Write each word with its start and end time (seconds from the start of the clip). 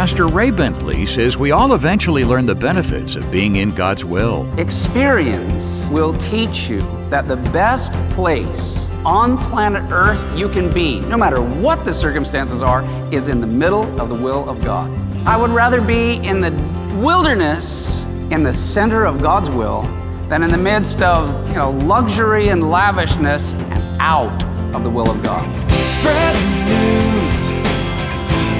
Pastor 0.00 0.28
Ray 0.28 0.50
Bentley 0.50 1.04
says 1.04 1.36
we 1.36 1.50
all 1.50 1.74
eventually 1.74 2.24
learn 2.24 2.46
the 2.46 2.54
benefits 2.54 3.16
of 3.16 3.30
being 3.30 3.56
in 3.56 3.70
God's 3.70 4.02
will. 4.02 4.50
Experience 4.58 5.86
will 5.90 6.16
teach 6.16 6.70
you 6.70 6.80
that 7.10 7.28
the 7.28 7.36
best 7.36 7.92
place 8.10 8.88
on 9.04 9.36
planet 9.36 9.82
Earth 9.92 10.26
you 10.34 10.48
can 10.48 10.72
be, 10.72 11.00
no 11.00 11.18
matter 11.18 11.42
what 11.42 11.84
the 11.84 11.92
circumstances 11.92 12.62
are, 12.62 12.82
is 13.12 13.28
in 13.28 13.42
the 13.42 13.46
middle 13.46 13.82
of 14.00 14.08
the 14.08 14.14
will 14.14 14.48
of 14.48 14.64
God. 14.64 14.90
I 15.28 15.36
would 15.36 15.50
rather 15.50 15.82
be 15.82 16.14
in 16.26 16.40
the 16.40 16.50
wilderness, 16.98 18.02
in 18.30 18.42
the 18.42 18.54
center 18.54 19.04
of 19.04 19.20
God's 19.20 19.50
will, 19.50 19.82
than 20.30 20.42
in 20.42 20.50
the 20.50 20.56
midst 20.56 21.02
of 21.02 21.46
you 21.48 21.56
know 21.56 21.72
luxury 21.72 22.48
and 22.48 22.70
lavishness 22.70 23.52
and 23.52 24.00
out 24.00 24.44
of 24.74 24.82
the 24.82 24.88
will 24.88 25.10
of 25.10 25.22
God. 25.22 25.44
Spread 25.72 26.34
the 26.36 26.64
news. 26.70 27.48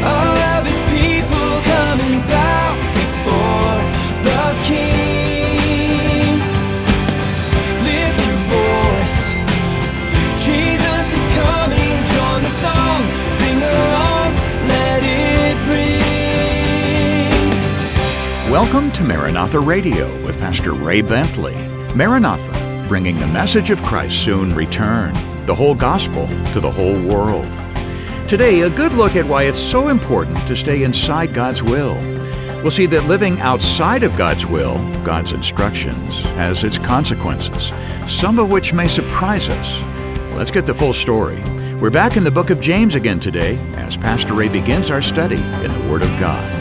All 0.05 0.40
Welcome 18.51 18.91
to 18.93 19.05
Maranatha 19.05 19.61
Radio 19.61 20.09
with 20.25 20.37
Pastor 20.41 20.73
Ray 20.73 21.03
Bentley. 21.03 21.55
Maranatha, 21.95 22.85
bringing 22.89 23.17
the 23.21 23.27
message 23.29 23.71
of 23.71 23.81
Christ's 23.85 24.19
soon 24.19 24.53
return, 24.57 25.15
the 25.47 25.55
whole 25.55 25.77
gospel 25.77 26.27
to 26.53 26.59
the 26.59 26.69
whole 26.69 27.01
world. 27.01 27.47
Today, 28.29 28.63
a 28.63 28.69
good 28.69 28.93
look 28.95 29.15
at 29.15 29.25
why 29.25 29.45
it's 29.45 29.61
so 29.61 29.87
important 29.87 30.37
to 30.49 30.57
stay 30.57 30.83
inside 30.83 31.33
God's 31.33 31.63
will. 31.63 31.95
We'll 32.61 32.73
see 32.73 32.87
that 32.87 33.05
living 33.05 33.39
outside 33.41 34.03
of 34.03 34.17
God's 34.17 34.45
will, 34.45 34.79
God's 35.05 35.31
instructions, 35.31 36.21
has 36.35 36.65
its 36.65 36.77
consequences, 36.77 37.71
some 38.09 38.41
of 38.41 38.51
which 38.51 38.73
may 38.73 38.89
surprise 38.89 39.49
us. 39.49 39.81
Let's 40.35 40.51
get 40.51 40.67
the 40.67 40.75
full 40.75 40.93
story. 40.93 41.41
We're 41.77 41.91
back 41.91 42.17
in 42.17 42.25
the 42.25 42.33
book 42.33 42.51
of 42.51 42.61
James 42.61 42.97
again 42.97 43.21
today 43.21 43.59
as 43.77 43.97
Pastor 43.97 44.35
Ray 44.35 44.49
begins 44.49 44.91
our 44.91 45.03
study 45.03 45.37
in 45.37 45.73
the 45.73 45.89
Word 45.89 46.03
of 46.03 46.11
God. 46.19 46.60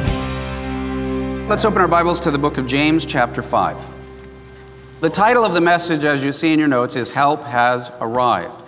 Let's 1.50 1.66
open 1.66 1.82
our 1.82 1.88
Bibles 1.88 2.20
to 2.20 2.30
the 2.30 2.38
book 2.38 2.60
of 2.60 2.68
James, 2.68 3.08
chapter 3.08 3.42
5. 3.42 5.00
The 5.02 5.10
title 5.10 5.44
of 5.44 5.54
the 5.54 5.62
message, 5.62 6.06
as 6.06 6.24
you 6.24 6.32
see 6.32 6.54
in 6.54 6.60
your 6.60 6.68
notes, 6.68 6.96
is 6.96 7.10
Help 7.10 7.44
Has 7.44 7.92
Arrived. 8.00 8.62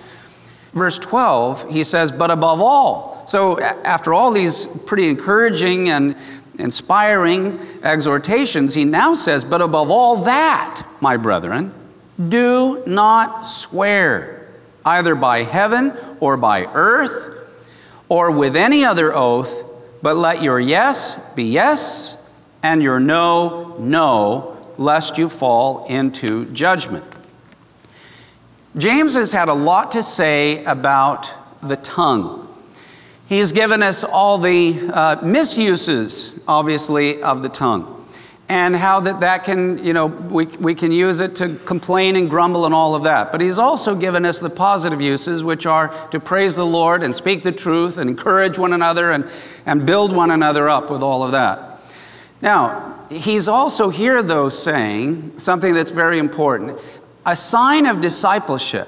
Verse 0.74 0.98
12, 0.98 1.70
he 1.70 1.84
says, 1.84 2.12
But 2.12 2.32
above 2.32 2.60
all. 2.60 3.24
So, 3.28 3.60
after 3.60 4.16
all 4.16 4.32
these 4.32 4.84
pretty 4.86 5.10
encouraging 5.10 5.90
and 5.90 6.16
inspiring 6.58 7.60
exhortations, 7.84 8.74
he 8.74 8.84
now 8.84 9.14
says, 9.14 9.46
But 9.46 9.62
above 9.62 9.92
all 9.92 10.16
that, 10.24 10.84
my 11.00 11.18
brethren, 11.18 11.76
do 12.30 12.82
not 12.88 13.44
swear, 13.44 14.50
either 14.84 15.14
by 15.14 15.44
heaven 15.44 15.96
or 16.20 16.36
by 16.36 16.66
earth 16.74 17.30
or 18.10 18.32
with 18.32 18.56
any 18.56 18.84
other 18.84 19.14
oath, 19.14 19.72
but 20.02 20.16
let 20.16 20.42
your 20.42 20.60
yes 20.60 21.32
be 21.36 21.44
yes 21.44 22.21
and 22.64 22.82
your 22.84 23.00
no, 23.00 23.76
no, 23.80 24.58
lest 24.78 25.18
you 25.18 25.30
fall 25.30 25.86
into 25.86 26.46
judgment. 26.54 27.06
James 28.78 29.16
has 29.16 29.34
had 29.34 29.50
a 29.50 29.54
lot 29.54 29.92
to 29.92 30.04
say 30.04 30.64
about 30.64 31.34
the 31.62 31.76
tongue. 31.76 32.48
He 33.28 33.40
has 33.40 33.52
given 33.52 33.84
us 33.84 34.04
all 34.04 34.38
the 34.38 34.80
uh, 34.92 35.18
misuses, 35.24 36.44
obviously, 36.48 37.22
of 37.22 37.42
the 37.42 37.50
tongue. 37.50 37.98
And 38.50 38.76
how 38.76 39.00
that, 39.02 39.22
that 39.22 39.46
can, 39.46 39.78
you 39.84 39.94
know, 39.94 40.08
we, 40.08 40.46
we 40.46 40.76
can 40.76 40.92
use 40.92 41.22
it 41.22 41.36
to 41.38 41.56
complain 41.56 42.18
and 42.18 42.30
grumble 42.30 42.66
and 42.66 42.74
all 42.74 42.96
of 42.96 43.04
that. 43.04 43.32
But 43.32 43.40
he's 43.40 43.58
also 43.58 43.96
given 43.96 44.26
us 44.26 44.42
the 44.42 44.50
positive 44.50 45.00
uses, 45.00 45.46
which 45.46 45.66
are 45.66 45.88
to 46.10 46.20
praise 46.20 46.58
the 46.58 46.66
Lord 46.66 47.04
and 47.04 47.16
speak 47.16 47.44
the 47.44 47.54
truth 47.54 47.98
and 47.98 48.10
encourage 48.10 48.58
one 48.58 48.74
another 48.74 49.12
and, 49.12 49.32
and 49.66 49.86
build 49.86 50.14
one 50.14 50.32
another 50.32 50.68
up 50.68 50.92
with 50.92 51.02
all 51.02 51.24
of 51.24 51.32
that. 51.32 51.71
Now, 52.42 53.06
he's 53.10 53.48
also 53.48 53.90
here, 53.90 54.24
though, 54.24 54.50
saying 54.50 55.38
something 55.38 55.74
that's 55.74 55.92
very 55.92 56.20
important 56.20 56.80
a 57.26 57.36
sign 57.36 57.86
of 57.86 58.02
discipleship 58.02 58.88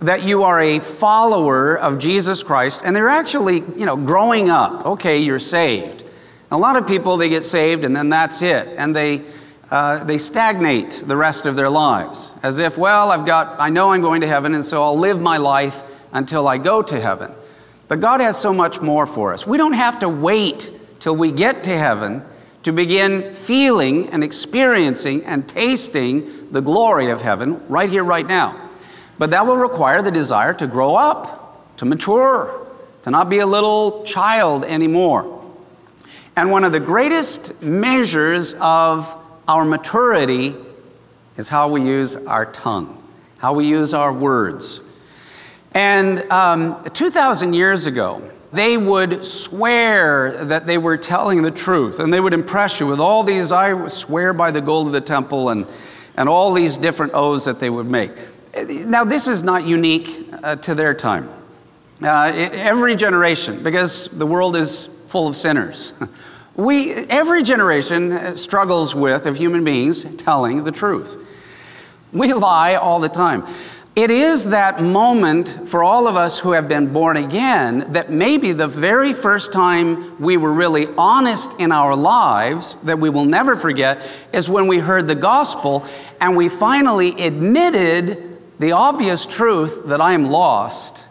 that 0.00 0.22
you 0.22 0.42
are 0.42 0.60
a 0.60 0.78
follower 0.78 1.78
of 1.78 1.98
Jesus 1.98 2.42
Christ 2.42 2.82
and 2.84 2.94
they're 2.94 3.08
actually, 3.08 3.60
you 3.60 3.86
know, 3.86 3.96
growing 3.96 4.50
up. 4.50 4.84
Okay, 4.84 5.20
you're 5.20 5.38
saved. 5.38 6.04
A 6.50 6.58
lot 6.58 6.76
of 6.76 6.86
people, 6.86 7.16
they 7.16 7.30
get 7.30 7.42
saved 7.42 7.84
and 7.84 7.96
then 7.96 8.10
that's 8.10 8.42
it. 8.42 8.68
And 8.76 8.94
they, 8.94 9.22
uh, 9.70 10.04
they 10.04 10.18
stagnate 10.18 11.04
the 11.06 11.16
rest 11.16 11.46
of 11.46 11.56
their 11.56 11.70
lives 11.70 12.32
as 12.42 12.58
if, 12.58 12.76
well, 12.76 13.10
I've 13.10 13.24
got, 13.24 13.58
I 13.58 13.70
know 13.70 13.92
I'm 13.92 14.02
going 14.02 14.20
to 14.20 14.26
heaven 14.26 14.52
and 14.52 14.64
so 14.64 14.82
I'll 14.82 14.98
live 14.98 15.22
my 15.22 15.38
life 15.38 15.82
until 16.12 16.46
I 16.46 16.58
go 16.58 16.82
to 16.82 17.00
heaven. 17.00 17.32
But 17.88 18.00
God 18.00 18.20
has 18.20 18.38
so 18.38 18.52
much 18.52 18.82
more 18.82 19.06
for 19.06 19.32
us. 19.32 19.46
We 19.46 19.56
don't 19.56 19.72
have 19.72 20.00
to 20.00 20.08
wait 20.08 20.70
till 21.00 21.16
we 21.16 21.32
get 21.32 21.64
to 21.64 21.76
heaven 21.76 22.22
to 22.64 22.72
begin 22.72 23.32
feeling 23.32 24.08
and 24.08 24.24
experiencing 24.24 25.24
and 25.24 25.48
tasting 25.48 26.50
the 26.50 26.60
glory 26.60 27.10
of 27.10 27.22
heaven 27.22 27.66
right 27.68 27.88
here, 27.88 28.02
right 28.02 28.26
now. 28.26 28.58
But 29.18 29.30
that 29.30 29.46
will 29.46 29.56
require 29.56 30.02
the 30.02 30.10
desire 30.10 30.54
to 30.54 30.66
grow 30.66 30.96
up, 30.96 31.76
to 31.76 31.84
mature, 31.84 32.66
to 33.02 33.10
not 33.10 33.28
be 33.28 33.38
a 33.38 33.46
little 33.46 34.02
child 34.04 34.64
anymore. 34.64 35.30
And 36.36 36.50
one 36.50 36.64
of 36.64 36.72
the 36.72 36.80
greatest 36.80 37.62
measures 37.62 38.54
of 38.60 39.14
our 39.46 39.64
maturity 39.64 40.56
is 41.36 41.50
how 41.50 41.68
we 41.68 41.82
use 41.82 42.16
our 42.16 42.46
tongue, 42.46 43.02
how 43.38 43.52
we 43.52 43.68
use 43.68 43.92
our 43.92 44.12
words. 44.12 44.80
And 45.74 46.30
um, 46.30 46.82
2,000 46.92 47.52
years 47.52 47.86
ago, 47.86 48.22
they 48.52 48.76
would 48.76 49.24
swear 49.24 50.44
that 50.44 50.66
they 50.66 50.78
were 50.78 50.96
telling 50.96 51.42
the 51.42 51.50
truth, 51.50 51.98
and 51.98 52.14
they 52.14 52.20
would 52.20 52.32
impress 52.32 52.78
you 52.78 52.86
with 52.86 53.00
all 53.00 53.24
these, 53.24 53.50
I 53.50 53.88
swear 53.88 54.32
by 54.32 54.52
the 54.52 54.60
gold 54.60 54.86
of 54.86 54.92
the 54.92 55.00
temple, 55.00 55.48
and, 55.48 55.66
and 56.16 56.28
all 56.28 56.52
these 56.52 56.76
different 56.76 57.14
oaths 57.14 57.44
that 57.46 57.58
they 57.58 57.68
would 57.68 57.86
make. 57.86 58.12
Now, 58.68 59.02
this 59.04 59.26
is 59.26 59.42
not 59.42 59.64
unique 59.64 60.08
uh, 60.44 60.54
to 60.56 60.76
their 60.76 60.94
time. 60.94 61.28
Uh, 62.00 62.32
it- 62.32 62.52
every 62.52 62.94
generation, 62.94 63.60
because 63.64 64.06
the 64.16 64.26
world 64.26 64.54
is 64.54 64.86
full 65.08 65.26
of 65.28 65.36
sinners. 65.36 65.92
We, 66.56 66.92
every 66.92 67.42
generation 67.42 68.36
struggles 68.36 68.94
with, 68.94 69.26
of 69.26 69.36
human 69.36 69.64
beings, 69.64 70.04
telling 70.14 70.62
the 70.62 70.70
truth. 70.70 71.16
We 72.12 72.32
lie 72.32 72.76
all 72.76 73.00
the 73.00 73.08
time. 73.08 73.42
It 73.96 74.10
is 74.10 74.48
that 74.50 74.82
moment 74.82 75.68
for 75.68 75.84
all 75.84 76.08
of 76.08 76.16
us 76.16 76.40
who 76.40 76.50
have 76.50 76.66
been 76.66 76.92
born 76.92 77.16
again 77.16 77.92
that 77.92 78.10
maybe 78.10 78.50
the 78.50 78.66
very 78.66 79.12
first 79.12 79.52
time 79.52 80.20
we 80.20 80.36
were 80.36 80.52
really 80.52 80.88
honest 80.98 81.60
in 81.60 81.70
our 81.70 81.94
lives, 81.94 82.74
that 82.82 82.98
we 82.98 83.08
will 83.08 83.24
never 83.24 83.54
forget, 83.54 84.26
is 84.32 84.48
when 84.48 84.66
we 84.66 84.80
heard 84.80 85.06
the 85.06 85.14
gospel 85.14 85.86
and 86.20 86.36
we 86.36 86.48
finally 86.48 87.12
admitted 87.24 88.36
the 88.58 88.72
obvious 88.72 89.26
truth 89.26 89.86
that 89.86 90.00
I 90.00 90.12
am 90.14 90.24
lost 90.24 91.06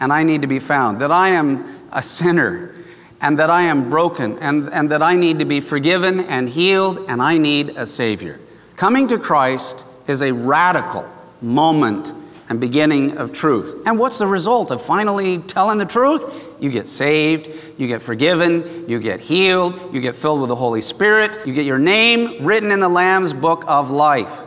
and 0.00 0.10
I 0.10 0.22
need 0.22 0.40
to 0.40 0.48
be 0.48 0.58
found, 0.58 1.02
that 1.02 1.12
I 1.12 1.28
am 1.28 1.66
a 1.92 2.00
sinner 2.00 2.74
and 3.20 3.38
that 3.38 3.50
I 3.50 3.62
am 3.64 3.90
broken 3.90 4.38
and, 4.38 4.72
and 4.72 4.90
that 4.90 5.02
I 5.02 5.16
need 5.16 5.38
to 5.40 5.44
be 5.44 5.60
forgiven 5.60 6.20
and 6.20 6.48
healed 6.48 7.04
and 7.08 7.20
I 7.20 7.36
need 7.36 7.76
a 7.76 7.84
Savior. 7.84 8.40
Coming 8.76 9.06
to 9.08 9.18
Christ 9.18 9.84
is 10.06 10.22
a 10.22 10.32
radical 10.32 11.06
moment 11.42 12.14
and 12.48 12.60
beginning 12.60 13.16
of 13.16 13.32
truth. 13.32 13.74
And 13.86 13.98
what's 13.98 14.18
the 14.18 14.26
result 14.26 14.70
of 14.70 14.82
finally 14.82 15.38
telling 15.38 15.78
the 15.78 15.86
truth? 15.86 16.54
You 16.60 16.70
get 16.70 16.86
saved, 16.86 17.48
you 17.78 17.88
get 17.88 18.02
forgiven, 18.02 18.88
you 18.88 19.00
get 19.00 19.20
healed, 19.20 19.94
you 19.94 20.00
get 20.00 20.14
filled 20.16 20.40
with 20.40 20.48
the 20.48 20.56
Holy 20.56 20.80
Spirit, 20.80 21.46
you 21.46 21.54
get 21.54 21.64
your 21.64 21.78
name 21.78 22.44
written 22.44 22.70
in 22.70 22.80
the 22.80 22.88
Lamb's 22.88 23.34
book 23.34 23.64
of 23.66 23.90
life. 23.90 24.40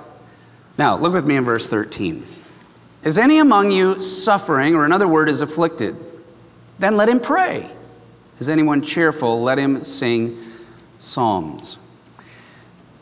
Now, 0.77 0.97
look 0.97 1.13
with 1.13 1.25
me 1.25 1.35
in 1.35 1.43
verse 1.43 1.69
13. 1.69 2.25
Is 3.03 3.17
any 3.17 3.37
among 3.39 3.71
you 3.71 4.01
suffering, 4.01 4.75
or 4.75 4.83
another 4.83 5.07
word 5.07 5.29
is 5.29 5.41
afflicted? 5.41 5.95
Then 6.79 6.97
let 6.97 7.07
him 7.07 7.19
pray. 7.19 7.69
Is 8.39 8.49
anyone 8.49 8.81
cheerful? 8.81 9.41
Let 9.41 9.57
him 9.57 9.83
sing 9.83 10.37
psalms. 10.99 11.79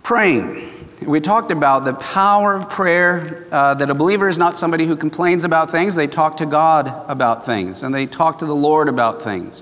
Praying. 0.03 0.72
We 1.05 1.19
talked 1.19 1.51
about 1.51 1.85
the 1.85 1.93
power 1.93 2.55
of 2.55 2.69
prayer, 2.69 3.47
uh, 3.51 3.73
that 3.75 3.89
a 3.89 3.93
believer 3.93 4.27
is 4.27 4.37
not 4.37 4.55
somebody 4.55 4.85
who 4.85 4.95
complains 4.95 5.45
about 5.45 5.69
things. 5.69 5.95
They 5.95 6.07
talk 6.07 6.37
to 6.37 6.45
God 6.45 7.05
about 7.07 7.45
things, 7.45 7.83
and 7.83 7.93
they 7.93 8.05
talk 8.05 8.39
to 8.39 8.45
the 8.45 8.55
Lord 8.55 8.89
about 8.89 9.21
things. 9.21 9.61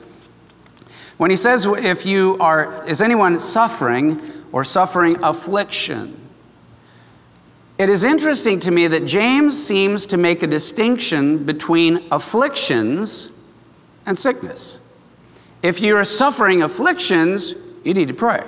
When 1.18 1.30
he 1.30 1.36
says, 1.36 1.66
if 1.66 2.06
you 2.06 2.38
are, 2.40 2.88
is 2.88 3.02
anyone 3.02 3.40
suffering 3.40 4.22
or 4.52 4.64
suffering 4.64 5.24
affliction? 5.24 6.18
It 7.78 7.90
is 7.90 8.04
interesting 8.04 8.60
to 8.62 8.72
me 8.72 8.88
that 8.88 9.06
James 9.06 9.62
seems 9.62 10.06
to 10.08 10.18
make 10.18 10.44
a 10.44 10.48
distinction 10.48 11.46
between 11.46 12.08
afflictions 12.12 13.42
and 14.06 14.18
sickness. 14.18 14.80
If 15.64 15.80
you 15.82 15.96
are 15.96 16.04
suffering 16.04 16.62
afflictions, 16.62 17.56
You 17.84 17.94
need 17.94 18.10
to 18.10 18.14
pray. 18.14 18.44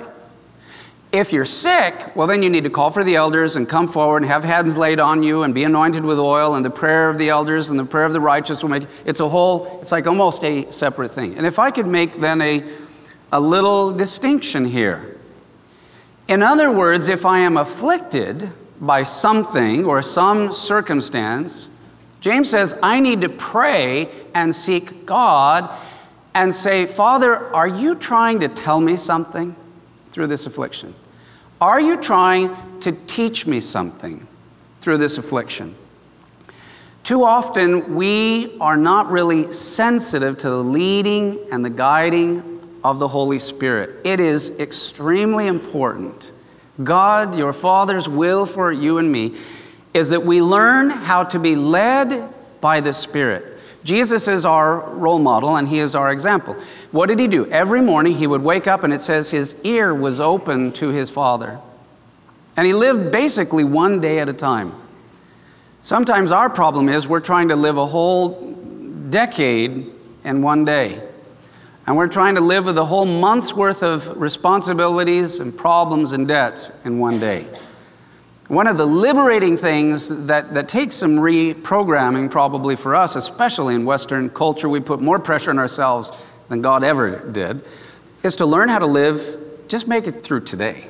If 1.14 1.32
you're 1.32 1.46
sick, 1.46 1.94
well, 2.16 2.26
then 2.26 2.42
you 2.42 2.50
need 2.50 2.64
to 2.64 2.72
call 2.72 2.90
for 2.90 3.04
the 3.04 3.18
elders 3.18 3.56
and 3.56 3.70
come 3.70 3.88
forward 3.88 4.24
and 4.24 4.32
have 4.32 4.44
hands 4.44 4.76
laid 4.76 5.00
on 5.00 5.22
you 5.22 5.44
and 5.44 5.54
be 5.54 5.64
anointed 5.64 6.04
with 6.04 6.18
oil, 6.18 6.56
and 6.56 6.66
the 6.66 6.72
prayer 6.72 7.08
of 7.08 7.20
the 7.20 7.30
elders 7.30 7.70
and 7.70 7.80
the 7.80 7.86
prayer 7.86 8.06
of 8.06 8.14
the 8.14 8.20
righteous 8.20 8.64
will 8.64 8.72
make 8.72 8.88
it's 9.06 9.20
a 9.20 9.30
whole, 9.30 9.78
it's 9.80 9.92
like 9.92 10.08
almost 10.08 10.44
a 10.44 10.72
separate 10.72 11.12
thing. 11.12 11.38
And 11.38 11.46
if 11.46 11.60
I 11.60 11.70
could 11.70 11.86
make 11.86 12.14
then 12.14 12.42
a, 12.42 12.64
a 13.32 13.40
little 13.40 13.94
distinction 13.94 14.66
here. 14.66 15.16
In 16.28 16.42
other 16.42 16.72
words, 16.72 17.08
if 17.10 17.28
I 17.28 17.40
am 17.40 17.58
afflicted 17.58 18.50
by 18.82 19.04
something 19.04 19.86
or 19.86 20.02
some 20.02 20.52
circumstance, 20.52 21.70
James 22.22 22.50
says 22.50 22.76
I 22.82 23.00
need 23.00 23.22
to 23.22 23.30
pray 23.30 24.10
and 24.34 24.56
seek 24.56 25.06
God 25.06 25.70
and 26.34 26.56
say, 26.56 26.88
Father, 26.88 27.54
are 27.54 27.68
you 27.68 27.94
trying 27.94 28.40
to 28.40 28.48
tell 28.48 28.82
me 28.82 28.96
something 28.96 29.56
through 30.10 30.26
this 30.26 30.48
affliction? 30.48 30.96
Are 31.64 31.80
you 31.80 31.96
trying 31.96 32.54
to 32.82 32.92
teach 32.92 33.48
me 33.48 33.62
something 33.62 34.28
through 34.82 34.98
this 34.98 35.18
affliction? 35.18 35.76
Too 37.04 37.24
often, 37.24 37.96
we 37.96 38.58
are 38.60 38.76
not 38.76 39.10
really 39.10 39.50
sensitive 39.54 40.38
to 40.40 40.50
the 40.50 40.62
leading 40.62 41.40
and 41.54 41.64
the 41.64 41.70
guiding 41.70 42.60
of 42.84 43.00
the 43.00 43.08
Holy 43.08 43.40
Spirit. 43.40 43.92
It 44.04 44.20
is 44.20 44.60
extremely 44.60 45.48
important. 45.48 46.34
God, 46.84 47.38
your 47.38 47.54
Father's 47.54 48.10
will 48.10 48.46
for 48.46 48.70
you 48.70 48.98
and 48.98 49.10
me 49.10 49.34
is 49.94 50.10
that 50.10 50.24
we 50.26 50.42
learn 50.42 50.90
how 50.90 51.24
to 51.24 51.40
be 51.40 51.56
led 51.56 52.34
by 52.60 52.82
the 52.82 52.92
Spirit. 52.92 53.53
Jesus 53.84 54.28
is 54.28 54.46
our 54.46 54.80
role 54.92 55.20
model 55.20 55.56
and 55.58 55.68
he 55.68 55.80
is 55.80 55.96
our 55.96 56.12
example. 56.12 56.56
What 56.92 57.08
did 57.08 57.20
he 57.20 57.28
do? 57.28 57.46
Every 57.48 57.82
morning 57.82 58.16
he 58.16 58.28
would 58.28 58.42
wake 58.42 58.68
up 58.68 58.84
and 58.84 58.94
it 58.94 59.02
says 59.02 59.32
his 59.32 59.56
ear 59.64 59.94
was 59.94 60.22
open 60.22 60.72
to 60.74 60.90
his 60.90 61.10
Father. 61.10 61.60
And 62.56 62.66
he 62.66 62.74
lived 62.74 63.12
basically 63.12 63.64
one 63.64 64.00
day 64.00 64.20
at 64.20 64.30
a 64.30 64.34
time. 64.34 64.74
Sometimes 65.82 66.32
our 66.32 66.50
problem 66.50 66.88
is 66.88 67.08
we're 67.08 67.20
trying 67.20 67.50
to 67.50 67.56
live 67.56 67.78
a 67.78 67.86
whole 67.86 68.52
decade 69.10 69.92
in 70.24 70.42
one 70.42 70.64
day. 70.64 71.02
And 71.86 71.98
we're 71.98 72.08
trying 72.08 72.36
to 72.36 72.42
live 72.42 72.66
with 72.66 72.78
a 72.78 72.86
whole 72.86 73.06
month's 73.06 73.54
worth 73.54 73.84
of 73.84 74.16
responsibilities 74.16 75.42
and 75.42 75.56
problems 75.56 76.14
and 76.14 76.26
debts 76.26 76.72
in 76.86 77.00
one 77.00 77.20
day. 77.20 77.46
One 78.54 78.68
of 78.68 78.78
the 78.78 78.86
liberating 78.86 79.58
things 79.58 80.28
that, 80.28 80.54
that 80.54 80.70
takes 80.70 80.96
some 80.96 81.16
reprogramming, 81.16 82.30
probably 82.30 82.76
for 82.76 82.94
us, 82.94 83.16
especially 83.16 83.74
in 83.74 83.84
Western 83.84 84.30
culture, 84.30 84.70
we 84.70 84.80
put 84.80 85.02
more 85.02 85.18
pressure 85.18 85.50
on 85.50 85.58
ourselves 85.58 86.12
than 86.50 86.62
God 86.62 86.84
ever 86.84 87.18
did, 87.32 87.64
is 88.22 88.36
to 88.36 88.46
learn 88.46 88.70
how 88.70 88.78
to 88.78 88.86
live, 88.86 89.20
just 89.68 89.88
make 89.88 90.06
it 90.06 90.22
through 90.22 90.42
today. 90.42 90.86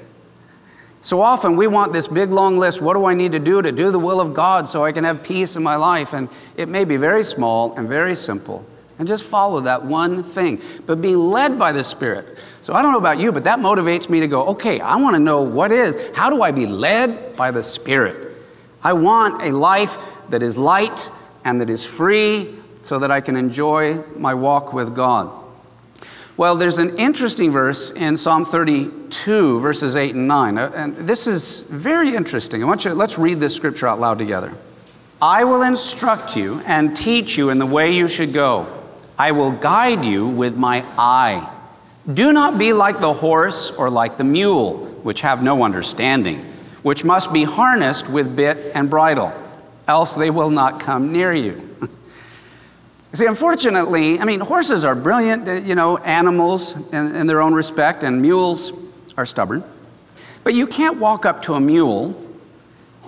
So 1.02 1.22
often 1.22 1.56
we 1.56 1.68
want 1.68 1.94
this 1.94 2.10
big 2.10 2.32
long 2.32 2.58
list 2.58 2.82
what 2.82 2.96
do 2.96 3.06
I 3.06 3.14
need 3.14 3.32
to 3.32 3.40
do 3.40 3.62
to 3.62 3.72
do 3.72 3.92
the 3.92 4.00
will 4.00 4.20
of 4.20 4.34
God 4.34 4.68
so 4.68 4.84
I 4.84 4.92
can 4.92 5.06
have 5.06 5.24
peace 5.24 5.56
in 5.56 5.64
my 5.64 5.78
life? 5.78 6.12
And 6.12 6.28
it 6.58 6.68
may 6.68 6.84
be 6.84 6.98
very 6.98 7.24
small 7.24 7.78
and 7.78 7.88
very 7.88 8.14
simple. 8.14 8.66
And 9.00 9.08
just 9.08 9.26
follow 9.26 9.62
that 9.62 9.84
one 9.84 10.22
thing, 10.24 10.62
but 10.86 11.02
be 11.02 11.16
led 11.16 11.58
by 11.58 11.72
the 11.72 11.84
Spirit. 11.84 12.38
So 12.62 12.74
I 12.74 12.82
don't 12.82 12.92
know 12.92 13.00
about 13.00 13.20
you, 13.20 13.32
but 13.32 13.44
that 13.46 13.60
motivates 13.60 14.10
me 14.10 14.20
to 14.20 14.28
go, 14.28 14.46
okay, 14.50 14.80
I 14.80 14.98
want 14.98 15.16
to 15.16 15.20
know 15.20 15.42
what 15.42 15.72
is, 15.72 16.12
how 16.16 16.30
do 16.30 16.42
I 16.42 16.52
be 16.52 16.66
led 16.66 17.36
by 17.36 17.52
the 17.52 17.64
Spirit? 17.64 18.38
I 18.84 18.94
want 18.94 19.42
a 19.42 19.52
life 19.52 19.98
that 20.30 20.44
is 20.44 20.58
light 20.58 21.10
and 21.44 21.60
that 21.60 21.70
is 21.70 21.86
free 21.86 22.56
so 22.82 23.00
that 23.00 23.12
I 23.12 23.22
can 23.22 23.36
enjoy 23.36 24.04
my 24.16 24.34
walk 24.34 24.74
with 24.74 24.94
God. 24.94 25.44
Well, 26.36 26.56
there's 26.56 26.80
an 26.80 26.98
interesting 26.98 27.52
verse 27.52 27.92
in 27.92 28.18
Psalm 28.18 28.44
32, 28.44 29.60
verses 29.60 29.96
8 29.96 30.16
and 30.16 30.28
9. 30.28 30.58
Uh, 30.58 30.72
and 30.76 30.96
this 30.98 31.28
is 31.28 31.70
very 31.70 32.16
interesting. 32.16 32.64
I 32.64 32.66
want 32.66 32.86
you, 32.86 32.94
let's 32.94 33.20
read 33.20 33.40
this 33.40 33.56
scripture 33.56 33.88
out 33.88 34.00
loud 34.00 34.18
together. 34.18 34.54
I 35.22 35.44
will 35.44 35.62
instruct 35.62 36.36
you 36.36 36.62
and 36.66 36.98
teach 36.98 37.38
you 37.38 37.50
in 37.50 37.60
the 37.60 37.66
way 37.66 37.94
you 37.94 38.08
should 38.08 38.34
go. 38.34 38.83
I 39.18 39.32
will 39.32 39.52
guide 39.52 40.06
you 40.06 40.28
with 40.28 40.56
my 40.56 40.86
eye. 40.98 41.50
Do 42.12 42.34
not 42.34 42.58
be 42.58 42.74
like 42.74 43.00
the 43.00 43.14
horse 43.14 43.72
or 43.72 43.90
like 43.90 44.18
the 44.18 44.24
mule, 44.24 44.86
which 45.04 45.22
have 45.22 45.44
no 45.44 45.64
understanding, 45.64 46.40
which 46.82 47.04
must 47.04 47.32
be 47.32 47.44
harnessed 47.44 48.10
with 48.10 48.36
bit 48.36 48.72
and 48.76 48.90
bridle, 48.90 49.34
else 49.88 50.16
they 50.16 50.30
will 50.30 50.50
not 50.50 50.80
come 50.80 51.12
near 51.12 51.32
you. 51.32 51.70
See, 53.14 53.26
unfortunately, 53.28 54.20
I 54.20 54.26
mean, 54.26 54.40
horses 54.40 54.84
are 54.84 54.96
brilliant, 54.96 55.48
uh, 55.48 55.54
you 55.54 55.76
know, 55.76 55.98
animals 55.98 56.92
in, 56.92 57.16
in, 57.16 57.28
their 57.28 57.42
own 57.42 57.54
respect, 57.54 58.04
and 58.04 58.22
mules 58.22 58.92
are 59.16 59.26
stubborn. 59.26 59.64
But 60.44 60.56
you 60.56 60.66
can't 60.66 60.98
walk 60.98 61.26
up 61.26 61.44
to 61.44 61.54
a 61.54 61.60
mule 61.60 62.20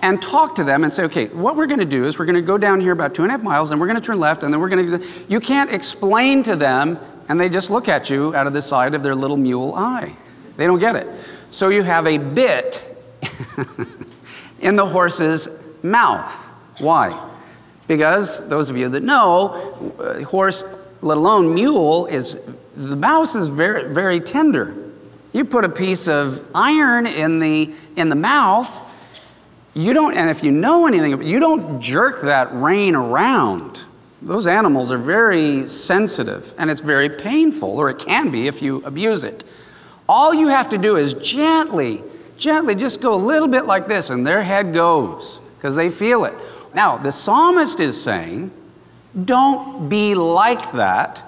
and 0.06 0.22
talk 0.22 0.54
to 0.54 0.64
them 0.64 0.84
and 0.84 0.92
say, 0.92 1.04
okay, 1.04 1.26
what 1.26 1.56
we're 1.56 1.66
going 1.66 1.80
to 1.80 1.84
do 1.84 2.04
is 2.04 2.18
we're 2.18 2.26
going 2.26 2.36
to 2.36 2.42
go 2.42 2.58
down 2.58 2.80
here 2.80 2.92
about 2.92 3.14
two 3.14 3.22
and 3.22 3.30
a 3.30 3.36
half 3.36 3.42
miles, 3.42 3.72
and 3.72 3.80
we're 3.80 3.88
going 3.88 3.98
to 3.98 4.04
turn 4.04 4.20
left, 4.20 4.42
and 4.42 4.52
then 4.52 4.60
we're 4.60 4.68
going 4.68 5.00
to. 5.00 5.06
You 5.28 5.40
can't 5.40 5.70
explain 5.70 6.42
to 6.44 6.56
them 6.56 6.98
and 7.28 7.40
they 7.40 7.48
just 7.48 7.70
look 7.70 7.88
at 7.88 8.08
you 8.08 8.34
out 8.34 8.46
of 8.46 8.52
the 8.52 8.62
side 8.62 8.94
of 8.94 9.02
their 9.02 9.14
little 9.14 9.36
mule 9.36 9.74
eye. 9.74 10.14
They 10.56 10.66
don't 10.66 10.78
get 10.78 10.96
it. 10.96 11.08
So 11.50 11.68
you 11.68 11.82
have 11.82 12.06
a 12.06 12.18
bit 12.18 12.82
in 14.60 14.76
the 14.76 14.86
horse's 14.86 15.68
mouth. 15.82 16.50
Why? 16.80 17.30
Because 17.86 18.48
those 18.48 18.70
of 18.70 18.76
you 18.76 18.88
that 18.90 19.02
know, 19.02 19.94
uh, 19.98 20.22
horse, 20.24 20.64
let 21.02 21.16
alone 21.16 21.54
mule, 21.54 22.06
is 22.06 22.40
the 22.76 22.96
mouse 22.96 23.34
is 23.34 23.48
very, 23.48 23.92
very 23.92 24.20
tender. 24.20 24.74
You 25.32 25.44
put 25.44 25.64
a 25.64 25.68
piece 25.68 26.08
of 26.08 26.44
iron 26.54 27.06
in 27.06 27.40
the 27.40 27.74
in 27.96 28.08
the 28.08 28.16
mouth, 28.16 28.82
you 29.76 29.92
don't, 29.92 30.16
and 30.16 30.30
if 30.30 30.42
you 30.42 30.50
know 30.50 30.86
anything, 30.86 31.22
you 31.22 31.38
don't 31.38 31.82
jerk 31.82 32.22
that 32.22 32.50
rein 32.52 32.94
around. 32.94 33.84
Those 34.22 34.46
animals 34.46 34.90
are 34.90 34.96
very 34.96 35.68
sensitive 35.68 36.54
and 36.56 36.70
it's 36.70 36.80
very 36.80 37.10
painful, 37.10 37.68
or 37.68 37.90
it 37.90 37.98
can 37.98 38.30
be 38.30 38.46
if 38.46 38.62
you 38.62 38.82
abuse 38.86 39.22
it. 39.22 39.44
All 40.08 40.32
you 40.32 40.48
have 40.48 40.70
to 40.70 40.78
do 40.78 40.96
is 40.96 41.12
gently, 41.12 42.02
gently 42.38 42.74
just 42.74 43.02
go 43.02 43.12
a 43.14 43.22
little 43.22 43.48
bit 43.48 43.66
like 43.66 43.86
this, 43.86 44.08
and 44.08 44.26
their 44.26 44.42
head 44.42 44.72
goes 44.72 45.40
because 45.58 45.76
they 45.76 45.90
feel 45.90 46.24
it. 46.24 46.34
Now, 46.74 46.96
the 46.96 47.12
psalmist 47.12 47.78
is 47.78 48.02
saying, 48.02 48.52
don't 49.26 49.90
be 49.90 50.14
like 50.14 50.72
that, 50.72 51.18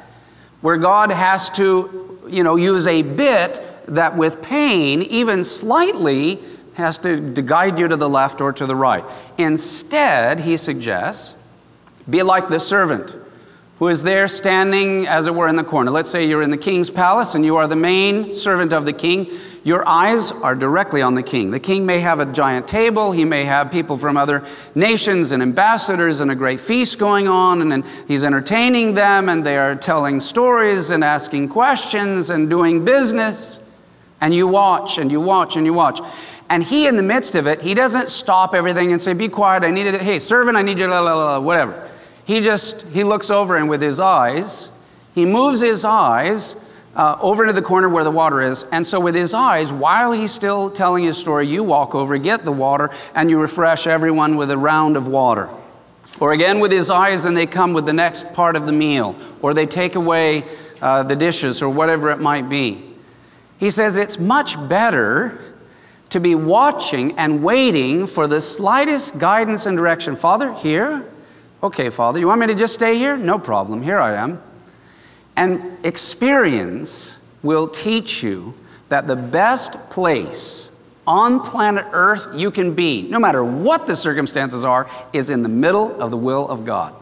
where 0.63 0.79
God 0.79 1.11
has 1.11 1.51
to, 1.51 2.19
you 2.29 2.43
know, 2.43 2.57
use 2.57 2.87
a 2.87 3.03
bit 3.03 3.61
that 3.89 4.17
with 4.17 4.43
pain, 4.43 5.03
even 5.03 5.45
slightly, 5.45 6.41
has 6.79 6.97
to, 6.99 7.33
to 7.35 7.43
guide 7.43 7.79
you 7.79 7.89
to 7.89 7.97
the 7.97 8.09
left 8.09 8.41
or 8.41 8.53
to 8.53 8.65
the 8.65 8.75
right. 8.75 9.05
Instead, 9.37 10.41
he 10.41 10.57
suggests, 10.57 11.45
be 12.09 12.23
like 12.23 12.49
the 12.49 12.59
servant 12.59 13.15
who 13.79 13.87
is 13.87 14.03
there 14.03 14.27
standing, 14.27 15.07
as 15.07 15.29
it 15.29 15.35
were, 15.35 15.47
in 15.47 15.55
the 15.55 15.63
corner. 15.63 15.91
Let's 15.91 16.11
say 16.11 16.27
you're 16.27 16.43
in 16.43 16.51
the 16.51 16.57
king's 16.57 16.91
palace 16.91 17.37
and 17.37 17.45
you 17.45 17.57
are 17.57 17.69
the 17.69 17.77
main 17.77 18.33
servant 18.33 18.73
of 18.73 18.85
the 18.85 18.93
king. 18.93 19.31
Your 19.63 19.87
eyes 19.87 20.33
are 20.33 20.57
directly 20.57 21.01
on 21.01 21.15
the 21.15 21.23
king. 21.23 21.53
The 21.53 21.61
king 21.61 21.87
may 21.87 22.01
have 22.01 22.19
a 22.19 22.27
giant 22.27 22.67
table, 22.67 23.13
he 23.13 23.25
may 23.25 23.45
have 23.45 23.71
people 23.71 23.97
from 23.97 24.17
other 24.17 24.45
nations 24.75 25.31
and 25.31 25.43
ambassadors 25.43 26.21
and 26.21 26.31
a 26.31 26.35
great 26.35 26.59
feast 26.59 26.99
going 26.99 27.29
on, 27.29 27.71
and 27.71 27.85
he's 28.09 28.25
entertaining 28.25 28.95
them, 28.95 29.29
and 29.29 29.47
they 29.47 29.59
are 29.59 29.77
telling 29.77 30.19
stories 30.19 30.91
and 30.91 31.05
asking 31.05 31.51
questions 31.51 32.31
and 32.31 32.51
doing 32.51 32.85
business. 32.85 33.61
And 34.21 34.35
you 34.35 34.49
watch 34.49 34.99
and 34.99 35.13
you 35.13 35.21
watch 35.21 35.57
and 35.57 35.65
you 35.65 35.73
watch. 35.73 36.01
And 36.51 36.63
he, 36.63 36.87
in 36.87 36.97
the 36.97 37.03
midst 37.03 37.35
of 37.35 37.47
it, 37.47 37.61
he 37.63 37.75
doesn't 37.75 38.09
stop 38.09 38.55
everything 38.55 38.91
and 38.93 39.01
say, 39.01 39.13
Be 39.13 39.29
quiet, 39.29 39.65
I 39.65 39.71
need 39.71 39.87
it. 39.87 40.01
Hey, 40.01 40.19
servant, 40.19 40.57
I 40.57 40.63
need 40.63 40.79
you, 40.79 40.87
la, 40.87 41.01
la, 41.01 41.15
la, 41.15 41.41
whatever. 41.41 41.89
He 42.25 42.41
just, 42.41 42.93
he 42.93 43.05
looks 43.05 43.31
over 43.31 43.57
and 43.57 43.69
with 43.69 43.83
his 43.83 44.01
eyes, 44.01 44.71
he 45.15 45.25
moves 45.25 45.61
his 45.61 45.85
eyes 45.85 46.69
uh, 46.95 47.17
over 47.21 47.45
into 47.45 47.55
the 47.55 47.63
corner 47.63 47.89
where 47.89 48.05
the 48.05 48.11
water 48.11 48.43
is. 48.43 48.65
And 48.65 48.87
so, 48.87 48.99
with 49.01 49.15
his 49.15 49.35
eyes, 49.35 49.73
while 49.73 50.13
he's 50.13 50.33
still 50.33 50.69
telling 50.71 51.05
his 51.05 51.19
story, 51.19 51.47
you 51.47 51.63
walk 51.65 51.95
over, 51.95 52.19
get 52.19 52.45
the 52.45 52.53
water, 52.53 52.91
and 53.15 53.31
you 53.31 53.41
refresh 53.41 53.87
everyone 53.87 54.37
with 54.37 54.51
a 54.51 54.59
round 54.59 54.97
of 54.97 55.09
water. 55.09 55.49
Or 56.21 56.33
again, 56.33 56.61
with 56.61 56.73
his 56.73 56.91
eyes, 56.91 57.25
and 57.25 57.37
they 57.37 57.47
come 57.47 57.73
with 57.73 57.87
the 57.87 57.93
next 57.93 58.35
part 58.35 58.57
of 58.57 58.67
the 58.67 58.73
meal, 58.73 59.15
or 59.41 59.55
they 59.55 59.67
take 59.67 59.95
away 59.95 60.45
uh, 60.83 61.05
the 61.05 61.15
dishes, 61.15 61.63
or 61.63 61.69
whatever 61.69 62.11
it 62.11 62.21
might 62.21 62.49
be. 62.49 62.85
He 63.59 63.71
says 63.71 63.97
it's 63.97 64.19
much 64.19 64.57
better 64.69 65.48
to 66.11 66.21
be 66.21 66.35
watching 66.35 67.19
and 67.19 67.43
waiting 67.43 68.07
for 68.07 68.27
the 68.27 68.41
slightest 68.41 69.19
guidance 69.19 69.67
and 69.67 69.77
direction. 69.77 70.17
Father, 70.17 70.53
here, 70.55 71.07
Okay, 71.63 71.91
Father, 71.91 72.21
you 72.21 72.29
want 72.29 72.41
me 72.41 72.47
to 72.47 72.55
just 72.55 72.75
stay 72.75 72.97
here? 72.97 73.17
No 73.17 73.39
problem. 73.39 73.83
Here 73.83 73.99
I 73.99 74.15
am. 74.15 74.41
And 75.37 75.85
experience 75.85 77.29
will 77.43 77.69
teach 77.69 78.23
you 78.23 78.55
that 78.89 79.09
the 79.09 79.17
best 79.17 79.91
place 79.91 80.75
on 81.07 81.41
planet 81.41 81.85
Earth 81.91 82.29
you 82.35 82.51
can 82.51 82.75
be, 82.75 83.03
no 83.03 83.19
matter 83.19 83.43
what 83.43 83.87
the 83.87 83.97
circumstances 83.97 84.65
are, 84.65 84.89
is 85.13 85.31
in 85.31 85.43
the 85.43 85.49
middle 85.49 86.01
of 86.01 86.11
the 86.11 86.17
will 86.17 86.49
of 86.49 86.65
God. 86.65 86.95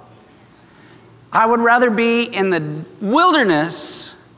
I 1.33 1.45
would 1.45 1.61
rather 1.61 1.91
be 1.91 2.23
in 2.23 2.51
the 2.51 2.85
wilderness, 3.01 4.31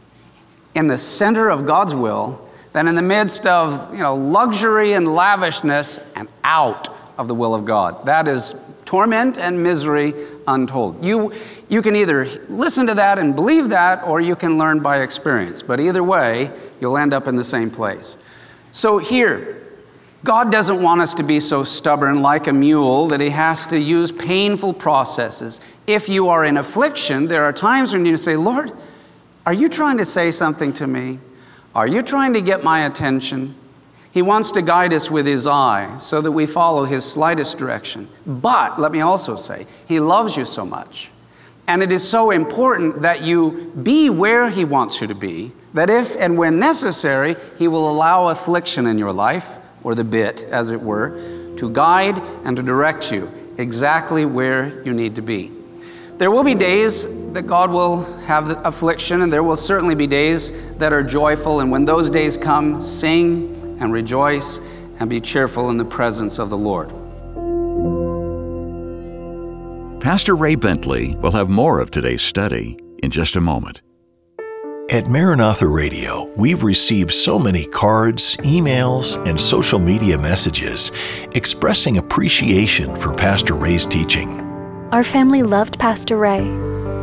in 0.75 0.89
the 0.89 0.99
center 0.99 1.49
of 1.49 1.65
God's 1.65 1.95
will, 1.95 2.48
than 2.79 2.87
in 2.87 2.95
the 2.95 3.03
midst 3.03 3.45
of 3.45 3.93
you 3.93 3.99
know, 3.99 4.15
luxury 4.15 4.93
and 4.93 5.09
lavishness 5.09 5.99
and 6.15 6.29
out 6.45 6.89
of 7.19 7.27
the 7.27 7.35
will 7.35 7.53
of 7.53 7.65
God. 7.65 8.07
That 8.07 8.29
is 8.29 8.55
torment 8.85 9.37
and 9.37 9.65
misery 9.65 10.15
untold. 10.47 11.05
You, 11.05 11.33
you 11.69 11.83
can 11.83 11.97
either 11.97 12.27
listen 12.49 12.87
to 12.87 12.95
that 12.95 13.19
and 13.19 13.35
believe 13.35 13.71
that, 13.71 14.05
or 14.05 14.21
you 14.21 14.37
can 14.37 14.59
learn 14.59 14.79
by 14.79 15.01
experience. 15.01 15.61
But 15.61 15.81
either 15.81 16.05
way, 16.05 16.53
you'll 16.81 16.97
end 16.97 17.13
up 17.13 17.27
in 17.27 17.35
the 17.35 17.43
same 17.43 17.69
place. 17.69 18.17
So 18.71 18.99
here, 18.99 19.61
God 20.23 20.53
doesn't 20.53 20.81
want 20.81 21.01
us 21.01 21.15
to 21.15 21.25
be 21.25 21.41
so 21.41 21.65
stubborn 21.65 22.23
like 22.23 22.47
a 22.47 22.53
mule 22.53 23.09
that 23.09 23.21
he 23.21 23.31
has 23.31 23.67
to 23.67 23.79
use 23.81 24.13
painful 24.13 24.73
processes. 24.73 25.61
If 25.89 26.09
you 26.09 26.29
are 26.29 26.45
in 26.45 26.57
affliction, 26.57 27.27
there 27.27 27.43
are 27.43 27.53
times 27.53 27.93
when 27.93 28.07
you 28.07 28.17
say, 28.17 28.37
Lord, 28.37 28.71
are 29.45 29.53
you 29.53 29.69
trying 29.69 29.99
to 29.99 30.05
say 30.05 30.31
something 30.31 30.73
to 30.75 30.87
me? 30.87 31.19
Are 31.79 31.87
you 31.87 32.03
trying 32.03 32.33
to 32.33 32.41
get 32.41 32.65
my 32.65 32.87
attention? 32.87 33.55
He 34.11 34.21
wants 34.21 34.51
to 34.51 34.63
guide 34.63 34.93
us 34.93 35.13
with 35.13 35.27
His 35.27 35.47
eye 35.47 35.97
so 35.99 36.21
that 36.21 36.33
we 36.33 36.45
follow 36.45 36.87
His 36.87 37.05
slightest 37.05 37.57
direction. 37.57 38.09
But 38.27 38.81
let 38.81 38.91
me 38.91 39.01
also 39.01 39.37
say, 39.37 39.65
He 39.87 40.01
loves 40.01 40.37
you 40.37 40.45
so 40.45 40.67
much. 40.67 41.13
And 41.69 41.81
it 41.81 41.93
is 41.93 42.03
so 42.03 42.33
important 42.33 43.03
that 43.03 43.23
you 43.23 43.73
be 43.81 44.11
where 44.11 44.51
He 44.51 44.65
wants 44.65 45.01
you 45.01 45.07
to 45.07 45.15
be, 45.15 45.53
that 45.73 45.89
if 45.89 46.17
and 46.17 46.37
when 46.37 46.59
necessary, 46.59 47.37
He 47.61 47.69
will 47.69 47.89
allow 47.89 48.27
affliction 48.27 48.85
in 48.89 48.99
your 48.99 49.13
life, 49.13 49.59
or 49.85 49.95
the 49.95 50.03
bit, 50.03 50.43
as 50.51 50.71
it 50.71 50.83
were, 50.83 51.11
to 51.59 51.71
guide 51.71 52.21
and 52.45 52.57
to 52.57 52.63
direct 52.65 53.13
you 53.13 53.33
exactly 53.57 54.25
where 54.25 54.83
you 54.83 54.93
need 54.93 55.15
to 55.15 55.23
be. 55.23 55.53
There 56.19 56.33
will 56.33 56.43
be 56.43 56.57
days 56.57 57.33
that 57.33 57.43
God 57.43 57.71
will 57.71 58.03
have 58.23 58.67
affliction, 58.67 59.23
and 59.23 59.33
there 59.33 59.45
will 59.45 59.57
certainly 59.57 59.95
be 59.95 60.09
days 60.09 60.75
that 60.79 60.93
are 60.93 61.03
joyful. 61.03 61.61
And 61.61 61.71
when 61.71 61.85
those 61.85 62.11
days 62.11 62.37
come, 62.37 62.83
sing 62.83 63.79
and 63.81 63.93
rejoice 63.93 64.59
and 64.99 65.09
be 65.09 65.21
cheerful 65.21 65.71
in 65.71 65.77
the 65.77 65.85
presence 65.85 66.41
of 66.41 66.51
the 66.51 66.57
Lord. 66.57 66.89
Pastor 70.01 70.35
Ray 70.35 70.57
Bentley 70.57 71.15
will 71.17 71.31
have 71.31 71.49
more 71.49 71.79
of 71.79 71.93
today's 71.93 72.23
study 72.23 72.77
in 73.01 73.13
just 73.13 73.37
a 73.37 73.41
moment. 73.41 73.83
At 74.91 75.07
Maranatha 75.07 75.69
Radio, 75.69 76.33
we've 76.37 76.65
received 76.65 77.13
so 77.13 77.39
many 77.39 77.67
cards, 77.67 78.37
emails, 78.39 79.25
and 79.29 79.41
social 79.41 79.79
media 79.79 80.19
messages 80.19 80.91
expressing 81.33 81.99
appreciation 81.99 82.97
for 82.97 83.15
Pastor 83.15 83.55
Ray's 83.55 83.87
teaching. 83.87 84.48
Our 84.91 85.05
family 85.05 85.43
loved 85.43 85.79
Pastor 85.79 86.17
Ray. 86.17 86.45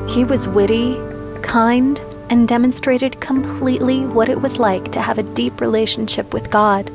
He 0.09 0.23
was 0.23 0.47
witty, 0.47 0.97
kind, 1.43 2.01
and 2.31 2.47
demonstrated 2.47 3.21
completely 3.21 4.07
what 4.07 4.27
it 4.27 4.41
was 4.41 4.57
like 4.57 4.91
to 4.93 5.01
have 5.01 5.19
a 5.19 5.33
deep 5.35 5.61
relationship 5.61 6.33
with 6.33 6.49
God. 6.49 6.89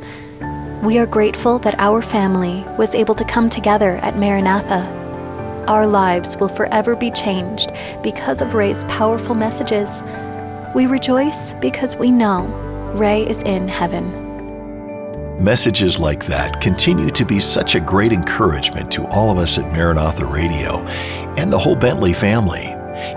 We 0.82 0.98
are 0.98 1.06
grateful 1.06 1.60
that 1.60 1.78
our 1.78 2.02
family 2.02 2.64
was 2.76 2.96
able 2.96 3.14
to 3.14 3.24
come 3.24 3.48
together 3.48 3.98
at 3.98 4.18
Maranatha. 4.18 5.64
Our 5.68 5.86
lives 5.86 6.36
will 6.38 6.48
forever 6.48 6.96
be 6.96 7.12
changed 7.12 7.70
because 8.02 8.42
of 8.42 8.54
Ray's 8.54 8.82
powerful 8.86 9.36
messages. 9.36 10.02
We 10.74 10.86
rejoice 10.86 11.54
because 11.54 11.94
we 11.94 12.10
know 12.10 12.46
Ray 12.96 13.28
is 13.28 13.44
in 13.44 13.68
heaven. 13.68 14.29
Messages 15.40 15.98
like 15.98 16.26
that 16.26 16.60
continue 16.60 17.08
to 17.08 17.24
be 17.24 17.40
such 17.40 17.74
a 17.74 17.80
great 17.80 18.12
encouragement 18.12 18.92
to 18.92 19.06
all 19.06 19.30
of 19.30 19.38
us 19.38 19.56
at 19.56 19.72
Maranatha 19.72 20.26
Radio 20.26 20.80
and 21.38 21.50
the 21.50 21.58
whole 21.58 21.74
Bentley 21.74 22.12
family. 22.12 22.74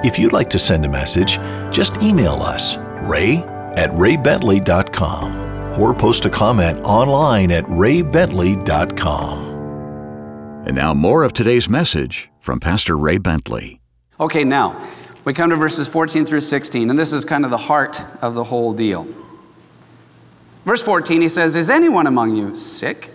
If 0.07 0.17
you'd 0.17 0.31
like 0.31 0.49
to 0.51 0.59
send 0.59 0.85
a 0.85 0.87
message, 0.87 1.37
just 1.69 2.01
email 2.01 2.35
us, 2.35 2.77
ray 3.09 3.39
at 3.75 3.89
raybentley.com, 3.89 5.81
or 5.81 5.93
post 5.93 6.23
a 6.23 6.29
comment 6.29 6.79
online 6.85 7.51
at 7.51 7.65
raybentley.com. 7.65 9.43
And 10.65 10.75
now, 10.77 10.93
more 10.93 11.23
of 11.23 11.33
today's 11.33 11.67
message 11.67 12.29
from 12.39 12.61
Pastor 12.61 12.97
Ray 12.97 13.17
Bentley. 13.17 13.81
Okay, 14.17 14.45
now 14.45 14.81
we 15.25 15.33
come 15.33 15.49
to 15.49 15.57
verses 15.57 15.89
14 15.89 16.25
through 16.25 16.39
16, 16.39 16.89
and 16.89 16.97
this 16.97 17.11
is 17.11 17.25
kind 17.25 17.43
of 17.43 17.51
the 17.51 17.57
heart 17.57 18.01
of 18.21 18.33
the 18.33 18.45
whole 18.45 18.71
deal. 18.71 19.05
Verse 20.65 20.83
14, 20.83 21.21
he 21.21 21.29
says, 21.29 21.55
Is 21.55 21.69
anyone 21.69 22.07
among 22.07 22.35
you 22.35 22.55
sick? 22.55 23.11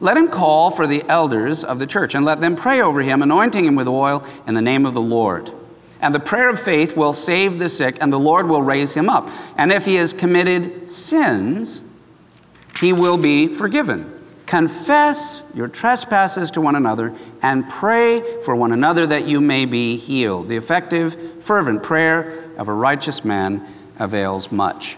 Let 0.00 0.16
him 0.16 0.28
call 0.28 0.70
for 0.70 0.86
the 0.86 1.04
elders 1.08 1.64
of 1.64 1.78
the 1.78 1.86
church 1.86 2.14
and 2.14 2.24
let 2.24 2.40
them 2.40 2.56
pray 2.56 2.80
over 2.80 3.02
him, 3.02 3.22
anointing 3.22 3.64
him 3.64 3.74
with 3.74 3.88
oil 3.88 4.24
in 4.46 4.54
the 4.54 4.62
name 4.62 4.86
of 4.86 4.94
the 4.94 5.00
Lord. 5.00 5.50
And 6.00 6.14
the 6.14 6.20
prayer 6.20 6.48
of 6.48 6.60
faith 6.60 6.96
will 6.96 7.12
save 7.12 7.58
the 7.58 7.68
sick, 7.68 7.96
and 8.00 8.12
the 8.12 8.20
Lord 8.20 8.46
will 8.46 8.62
raise 8.62 8.94
him 8.94 9.08
up. 9.08 9.28
And 9.56 9.72
if 9.72 9.86
he 9.86 9.96
has 9.96 10.12
committed 10.12 10.88
sins, 10.88 11.82
he 12.78 12.92
will 12.92 13.18
be 13.18 13.48
forgiven. 13.48 14.14
Confess 14.46 15.52
your 15.56 15.68
trespasses 15.68 16.52
to 16.52 16.60
one 16.60 16.76
another 16.76 17.14
and 17.42 17.68
pray 17.68 18.22
for 18.44 18.54
one 18.54 18.72
another 18.72 19.06
that 19.06 19.26
you 19.26 19.40
may 19.40 19.66
be 19.66 19.96
healed. 19.96 20.48
The 20.48 20.56
effective, 20.56 21.42
fervent 21.42 21.82
prayer 21.82 22.32
of 22.56 22.68
a 22.68 22.72
righteous 22.72 23.24
man 23.24 23.66
avails 23.98 24.52
much. 24.52 24.96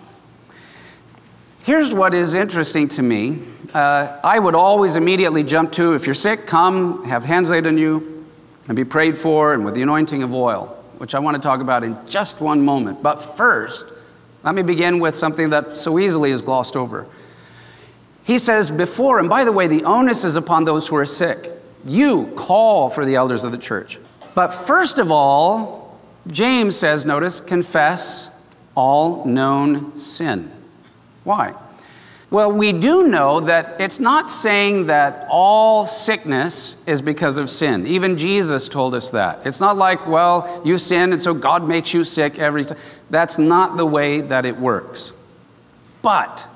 Here's 1.70 1.94
what 1.94 2.14
is 2.14 2.34
interesting 2.34 2.88
to 2.88 3.00
me. 3.00 3.38
Uh, 3.72 4.18
I 4.24 4.40
would 4.40 4.56
always 4.56 4.96
immediately 4.96 5.44
jump 5.44 5.70
to 5.74 5.94
if 5.94 6.04
you're 6.04 6.14
sick, 6.14 6.44
come, 6.44 7.04
have 7.04 7.24
hands 7.24 7.48
laid 7.48 7.64
on 7.64 7.78
you, 7.78 8.26
and 8.66 8.74
be 8.74 8.84
prayed 8.84 9.16
for, 9.16 9.54
and 9.54 9.64
with 9.64 9.76
the 9.76 9.82
anointing 9.82 10.24
of 10.24 10.34
oil 10.34 10.66
which 10.98 11.14
I 11.14 11.20
want 11.20 11.36
to 11.36 11.40
talk 11.40 11.60
about 11.60 11.84
in 11.84 11.96
just 12.08 12.40
one 12.40 12.64
moment. 12.64 13.04
But 13.04 13.22
first, 13.22 13.86
let 14.42 14.56
me 14.56 14.62
begin 14.62 14.98
with 14.98 15.14
something 15.14 15.50
that 15.50 15.76
so 15.76 16.00
easily 16.00 16.32
is 16.32 16.42
glossed 16.42 16.74
over. 16.74 17.06
He 18.24 18.40
says, 18.40 18.72
before, 18.72 19.20
and 19.20 19.28
by 19.28 19.44
the 19.44 19.52
way, 19.52 19.68
the 19.68 19.84
onus 19.84 20.24
is 20.24 20.34
upon 20.34 20.64
those 20.64 20.88
who 20.88 20.96
are 20.96 21.06
sick. 21.06 21.52
You 21.84 22.32
call 22.36 22.90
for 22.90 23.04
the 23.04 23.14
elders 23.14 23.44
of 23.44 23.52
the 23.52 23.58
church. 23.58 24.00
But 24.34 24.48
first 24.48 24.98
of 24.98 25.12
all, 25.12 26.00
James 26.26 26.74
says, 26.74 27.06
notice, 27.06 27.38
confess 27.38 28.44
all 28.74 29.24
known 29.24 29.96
sin. 29.96 30.50
Why? 31.30 31.54
Well, 32.28 32.50
we 32.50 32.72
do 32.72 33.06
know 33.06 33.38
that 33.38 33.80
it's 33.80 34.00
not 34.00 34.32
saying 34.32 34.86
that 34.86 35.28
all 35.30 35.86
sickness 35.86 36.84
is 36.88 37.00
because 37.00 37.36
of 37.36 37.48
sin. 37.48 37.86
Even 37.86 38.16
Jesus 38.16 38.68
told 38.68 38.96
us 38.96 39.10
that. 39.10 39.46
It's 39.46 39.60
not 39.60 39.76
like, 39.76 40.08
well, 40.08 40.60
you 40.64 40.76
sin 40.76 41.12
and 41.12 41.22
so 41.22 41.32
God 41.32 41.68
makes 41.68 41.94
you 41.94 42.02
sick 42.02 42.40
every 42.40 42.64
time. 42.64 42.78
That's 43.10 43.38
not 43.38 43.76
the 43.76 43.86
way 43.86 44.20
that 44.22 44.44
it 44.44 44.56
works. 44.56 45.12
But, 46.02 46.48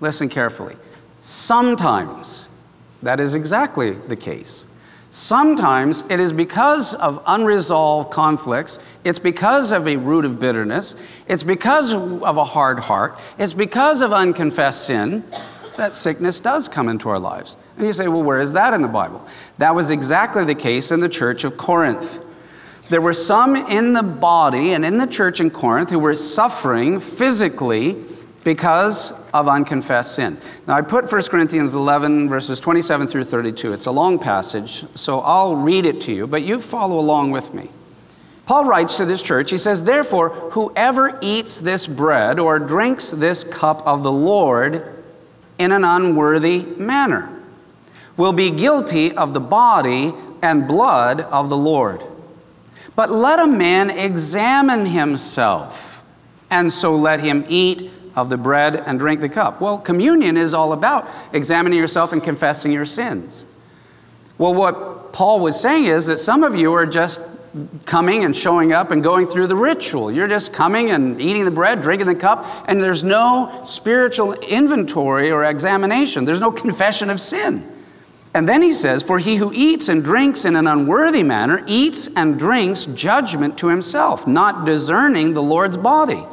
listen 0.00 0.30
carefully, 0.30 0.76
sometimes 1.20 2.48
that 3.02 3.20
is 3.20 3.34
exactly 3.34 3.90
the 3.90 4.16
case. 4.16 4.64
Sometimes 5.14 6.02
it 6.10 6.18
is 6.18 6.32
because 6.32 6.92
of 6.92 7.22
unresolved 7.24 8.10
conflicts, 8.10 8.80
it's 9.04 9.20
because 9.20 9.70
of 9.70 9.86
a 9.86 9.94
root 9.94 10.24
of 10.24 10.40
bitterness, 10.40 10.96
it's 11.28 11.44
because 11.44 11.94
of 11.94 12.36
a 12.36 12.42
hard 12.42 12.80
heart, 12.80 13.16
it's 13.38 13.52
because 13.52 14.02
of 14.02 14.12
unconfessed 14.12 14.84
sin 14.84 15.22
that 15.76 15.92
sickness 15.92 16.40
does 16.40 16.68
come 16.68 16.88
into 16.88 17.08
our 17.08 17.20
lives. 17.20 17.54
And 17.76 17.86
you 17.86 17.92
say, 17.92 18.08
well, 18.08 18.24
where 18.24 18.40
is 18.40 18.54
that 18.54 18.74
in 18.74 18.82
the 18.82 18.88
Bible? 18.88 19.24
That 19.58 19.76
was 19.76 19.92
exactly 19.92 20.44
the 20.44 20.56
case 20.56 20.90
in 20.90 20.98
the 20.98 21.08
church 21.08 21.44
of 21.44 21.56
Corinth. 21.56 22.18
There 22.88 23.00
were 23.00 23.12
some 23.12 23.54
in 23.54 23.92
the 23.92 24.02
body 24.02 24.72
and 24.72 24.84
in 24.84 24.98
the 24.98 25.06
church 25.06 25.40
in 25.40 25.52
Corinth 25.52 25.90
who 25.90 26.00
were 26.00 26.16
suffering 26.16 26.98
physically 26.98 28.02
because 28.44 29.30
of 29.30 29.48
unconfessed 29.48 30.14
sin. 30.14 30.38
Now, 30.66 30.74
I 30.74 30.82
put 30.82 31.10
1 31.10 31.22
Corinthians 31.24 31.74
11, 31.74 32.28
verses 32.28 32.60
27 32.60 33.06
through 33.06 33.24
32. 33.24 33.72
It's 33.72 33.86
a 33.86 33.90
long 33.90 34.18
passage, 34.18 34.84
so 34.94 35.20
I'll 35.20 35.56
read 35.56 35.86
it 35.86 36.00
to 36.02 36.12
you, 36.12 36.26
but 36.26 36.42
you 36.42 36.60
follow 36.60 36.98
along 36.98 37.30
with 37.30 37.54
me. 37.54 37.70
Paul 38.46 38.66
writes 38.66 38.98
to 38.98 39.06
this 39.06 39.22
church, 39.22 39.50
he 39.50 39.56
says, 39.56 39.84
Therefore, 39.84 40.28
whoever 40.28 41.18
eats 41.22 41.58
this 41.60 41.86
bread 41.86 42.38
or 42.38 42.58
drinks 42.58 43.10
this 43.10 43.42
cup 43.42 43.84
of 43.86 44.02
the 44.02 44.12
Lord 44.12 45.02
in 45.58 45.72
an 45.72 45.84
unworthy 45.84 46.62
manner 46.76 47.30
will 48.16 48.32
be 48.32 48.50
guilty 48.50 49.16
of 49.16 49.32
the 49.32 49.40
body 49.40 50.12
and 50.42 50.68
blood 50.68 51.20
of 51.20 51.48
the 51.48 51.56
Lord. 51.56 52.04
But 52.94 53.10
let 53.10 53.40
a 53.40 53.46
man 53.46 53.90
examine 53.90 54.86
himself, 54.86 56.04
and 56.50 56.72
so 56.72 56.94
let 56.94 57.20
him 57.20 57.44
eat 57.48 57.90
of 58.16 58.30
the 58.30 58.36
bread 58.36 58.76
and 58.76 58.98
drink 58.98 59.20
the 59.20 59.28
cup? 59.28 59.60
Well, 59.60 59.78
communion 59.78 60.36
is 60.36 60.54
all 60.54 60.72
about 60.72 61.08
examining 61.32 61.78
yourself 61.78 62.12
and 62.12 62.22
confessing 62.22 62.72
your 62.72 62.84
sins. 62.84 63.44
Well, 64.38 64.54
what 64.54 65.12
Paul 65.12 65.40
was 65.40 65.60
saying 65.60 65.84
is 65.84 66.06
that 66.06 66.18
some 66.18 66.42
of 66.42 66.56
you 66.56 66.72
are 66.72 66.86
just 66.86 67.20
coming 67.86 68.24
and 68.24 68.34
showing 68.34 68.72
up 68.72 68.90
and 68.90 69.02
going 69.02 69.26
through 69.26 69.46
the 69.46 69.56
ritual. 69.56 70.10
You're 70.10 70.26
just 70.26 70.52
coming 70.52 70.90
and 70.90 71.20
eating 71.20 71.44
the 71.44 71.50
bread, 71.50 71.80
drinking 71.80 72.08
the 72.08 72.14
cup, 72.14 72.44
and 72.66 72.82
there's 72.82 73.04
no 73.04 73.62
spiritual 73.64 74.32
inventory 74.32 75.30
or 75.30 75.44
examination. 75.44 76.24
There's 76.24 76.40
no 76.40 76.50
confession 76.50 77.10
of 77.10 77.20
sin. 77.20 77.70
And 78.34 78.48
then 78.48 78.62
he 78.62 78.72
says, 78.72 79.04
For 79.04 79.18
he 79.18 79.36
who 79.36 79.52
eats 79.54 79.88
and 79.88 80.04
drinks 80.04 80.44
in 80.44 80.56
an 80.56 80.66
unworthy 80.66 81.22
manner 81.22 81.62
eats 81.68 82.12
and 82.16 82.36
drinks 82.36 82.86
judgment 82.86 83.56
to 83.58 83.68
himself, 83.68 84.26
not 84.26 84.66
discerning 84.66 85.34
the 85.34 85.42
Lord's 85.42 85.76
body. 85.76 86.26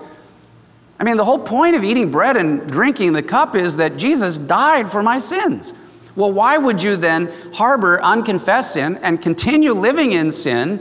I 1.01 1.03
mean, 1.03 1.17
the 1.17 1.25
whole 1.25 1.39
point 1.39 1.75
of 1.75 1.84
eating 1.84 2.12
bread 2.12 2.38
and 2.38 2.70
drinking 2.70 3.13
the 3.13 3.24
cup 3.24 3.55
is 3.55 3.77
that 3.77 3.98
Jesus 3.98 4.38
died 4.38 4.88
for 4.88 5.01
my 5.01 5.17
sins. 5.17 5.74
Well, 6.15 6.31
why 6.31 6.60
would 6.60 6.84
you 6.84 6.96
then 6.96 7.34
harbor 7.55 8.00
unconfessed 8.00 8.74
sin 8.74 9.00
and 9.01 9.20
continue 9.20 9.74
living 9.74 10.12
in 10.12 10.29
sin 10.29 10.77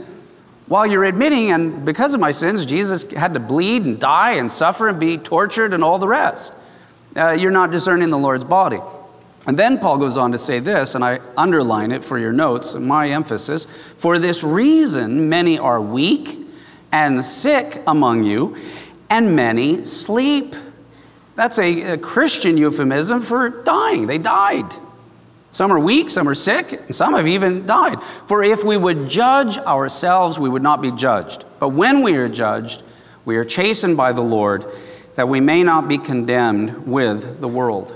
while 0.67 0.85
you're 0.85 1.05
admitting, 1.05 1.51
and 1.51 1.83
because 1.83 2.13
of 2.13 2.19
my 2.19 2.29
sins, 2.29 2.67
Jesus 2.67 3.11
had 3.13 3.33
to 3.33 3.39
bleed 3.39 3.81
and 3.81 3.99
die 3.99 4.33
and 4.33 4.51
suffer 4.51 4.89
and 4.89 4.99
be 4.99 5.17
tortured 5.17 5.73
and 5.73 5.83
all 5.83 5.97
the 5.97 6.07
rest? 6.07 6.53
Uh, 7.17 7.31
you're 7.31 7.49
not 7.49 7.71
discerning 7.71 8.11
the 8.11 8.17
Lord's 8.19 8.45
body. 8.45 8.79
And 9.47 9.57
then 9.57 9.79
Paul 9.79 9.97
goes 9.97 10.17
on 10.17 10.31
to 10.33 10.37
say 10.37 10.59
this, 10.59 10.93
and 10.93 11.03
I 11.03 11.19
underline 11.35 11.91
it 11.91 12.03
for 12.03 12.19
your 12.19 12.31
notes, 12.31 12.75
my 12.75 13.09
emphasis. 13.09 13.65
For 13.65 14.19
this 14.19 14.43
reason, 14.43 15.29
many 15.29 15.57
are 15.57 15.81
weak 15.81 16.37
and 16.91 17.23
sick 17.25 17.81
among 17.87 18.23
you, 18.23 18.55
and 19.11 19.35
many 19.35 19.83
sleep. 19.83 20.55
That's 21.35 21.59
a, 21.59 21.93
a 21.93 21.97
Christian 21.97 22.57
euphemism 22.57 23.21
for 23.21 23.61
dying. 23.63 24.07
They 24.07 24.17
died. 24.17 24.73
Some 25.51 25.69
are 25.71 25.79
weak, 25.79 26.09
some 26.09 26.29
are 26.29 26.33
sick, 26.33 26.71
and 26.71 26.95
some 26.95 27.13
have 27.13 27.27
even 27.27 27.65
died. 27.65 28.01
For 28.01 28.41
if 28.41 28.63
we 28.63 28.77
would 28.77 29.09
judge 29.09 29.57
ourselves, 29.57 30.39
we 30.39 30.47
would 30.47 30.63
not 30.63 30.81
be 30.81 30.91
judged. 30.91 31.43
But 31.59 31.69
when 31.69 32.03
we 32.03 32.15
are 32.15 32.29
judged, 32.29 32.83
we 33.25 33.35
are 33.35 33.43
chastened 33.43 33.97
by 33.97 34.13
the 34.13 34.21
Lord, 34.21 34.65
that 35.15 35.27
we 35.27 35.41
may 35.41 35.61
not 35.61 35.89
be 35.89 35.97
condemned 35.97 36.87
with 36.87 37.41
the 37.41 37.49
world. 37.49 37.93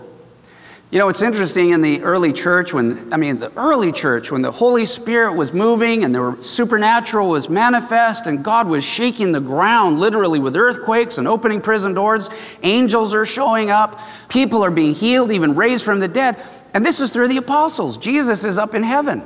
You 0.95 0.99
know, 0.99 1.09
it's 1.09 1.21
interesting 1.21 1.71
in 1.71 1.81
the 1.81 2.01
early 2.03 2.31
church 2.31 2.73
when, 2.73 3.11
I 3.11 3.17
mean, 3.17 3.37
the 3.37 3.51
early 3.57 3.91
church, 3.91 4.31
when 4.31 4.41
the 4.41 4.49
Holy 4.49 4.85
Spirit 4.85 5.33
was 5.33 5.51
moving 5.51 6.05
and 6.05 6.15
the 6.15 6.37
supernatural 6.39 7.27
was 7.27 7.49
manifest 7.49 8.27
and 8.27 8.41
God 8.41 8.69
was 8.69 8.81
shaking 8.85 9.33
the 9.33 9.41
ground 9.41 9.99
literally 9.99 10.39
with 10.39 10.55
earthquakes 10.55 11.17
and 11.17 11.27
opening 11.27 11.59
prison 11.59 11.93
doors, 11.93 12.29
angels 12.63 13.13
are 13.13 13.25
showing 13.25 13.69
up, 13.69 13.99
people 14.29 14.63
are 14.63 14.71
being 14.71 14.93
healed, 14.93 15.33
even 15.33 15.53
raised 15.53 15.83
from 15.83 15.99
the 15.99 16.07
dead. 16.07 16.41
And 16.73 16.85
this 16.85 17.01
is 17.01 17.11
through 17.11 17.27
the 17.27 17.35
apostles. 17.35 17.97
Jesus 17.97 18.45
is 18.45 18.57
up 18.57 18.73
in 18.73 18.83
heaven. 18.83 19.21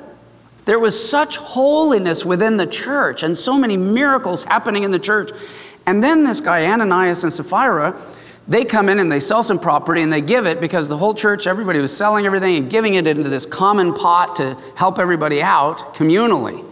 There 0.66 0.80
was 0.80 1.00
such 1.08 1.38
holiness 1.38 2.26
within 2.26 2.58
the 2.58 2.66
church 2.66 3.22
and 3.22 3.38
so 3.38 3.60
many 3.60 3.78
miracles 3.78 4.44
happening 4.44 4.82
in 4.82 4.90
the 4.90 4.98
church. 4.98 5.30
And 5.86 6.04
then 6.04 6.24
this 6.24 6.40
guy, 6.40 6.66
Ananias 6.66 7.24
and 7.24 7.32
Sapphira, 7.32 7.96
they 8.50 8.66
come 8.66 8.90
in 8.90 8.98
and 8.98 9.12
they 9.12 9.20
sell 9.20 9.44
some 9.44 9.60
property 9.60 10.02
and 10.02 10.12
they 10.12 10.22
give 10.22 10.48
it 10.48 10.60
because 10.60 10.90
the 10.90 10.98
whole 10.98 11.14
church, 11.14 11.46
everybody 11.46 11.80
was 11.80 11.96
selling 11.96 12.26
everything 12.26 12.56
and 12.56 12.70
giving 12.70 12.96
it 12.96 13.06
into 13.06 13.30
this 13.30 13.46
common 13.46 13.94
pot 13.94 14.38
to 14.38 14.58
help 14.76 14.98
everybody 14.98 15.42
out 15.42 15.94
communally. 15.94 16.66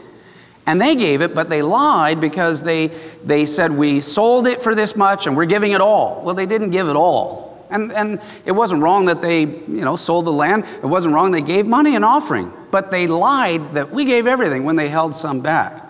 And 0.66 0.82
they 0.82 0.96
gave 0.96 1.22
it, 1.22 1.36
but 1.36 1.50
they 1.50 1.62
lied 1.62 2.20
because 2.20 2.64
they, 2.64 2.88
they 3.24 3.46
said, 3.46 3.72
We 3.72 4.02
sold 4.02 4.48
it 4.48 4.60
for 4.60 4.74
this 4.74 4.96
much 4.96 5.28
and 5.28 5.38
we're 5.38 5.46
giving 5.46 5.72
it 5.72 5.80
all. 5.80 6.24
Well, 6.24 6.34
they 6.34 6.48
didn't 6.48 6.72
give 6.72 6.90
it 6.90 6.96
all. 6.96 7.66
And, 7.70 7.92
and 7.92 8.22
it 8.44 8.54
wasn't 8.54 8.82
wrong 8.82 9.06
that 9.06 9.22
they 9.22 9.42
you 9.42 9.86
know, 9.86 9.96
sold 9.96 10.26
the 10.26 10.32
land. 10.32 10.66
It 10.82 10.88
wasn't 10.88 11.14
wrong 11.14 11.32
they 11.32 11.42
gave 11.42 11.68
money 11.68 11.96
and 11.96 12.04
offering. 12.04 12.52
But 12.72 12.90
they 12.90 13.06
lied 13.06 13.74
that 13.74 13.92
we 13.92 14.04
gave 14.06 14.26
everything 14.26 14.64
when 14.64 14.78
they 14.78 14.90
held 14.90 15.14
some 15.14 15.42
back. 15.42 15.84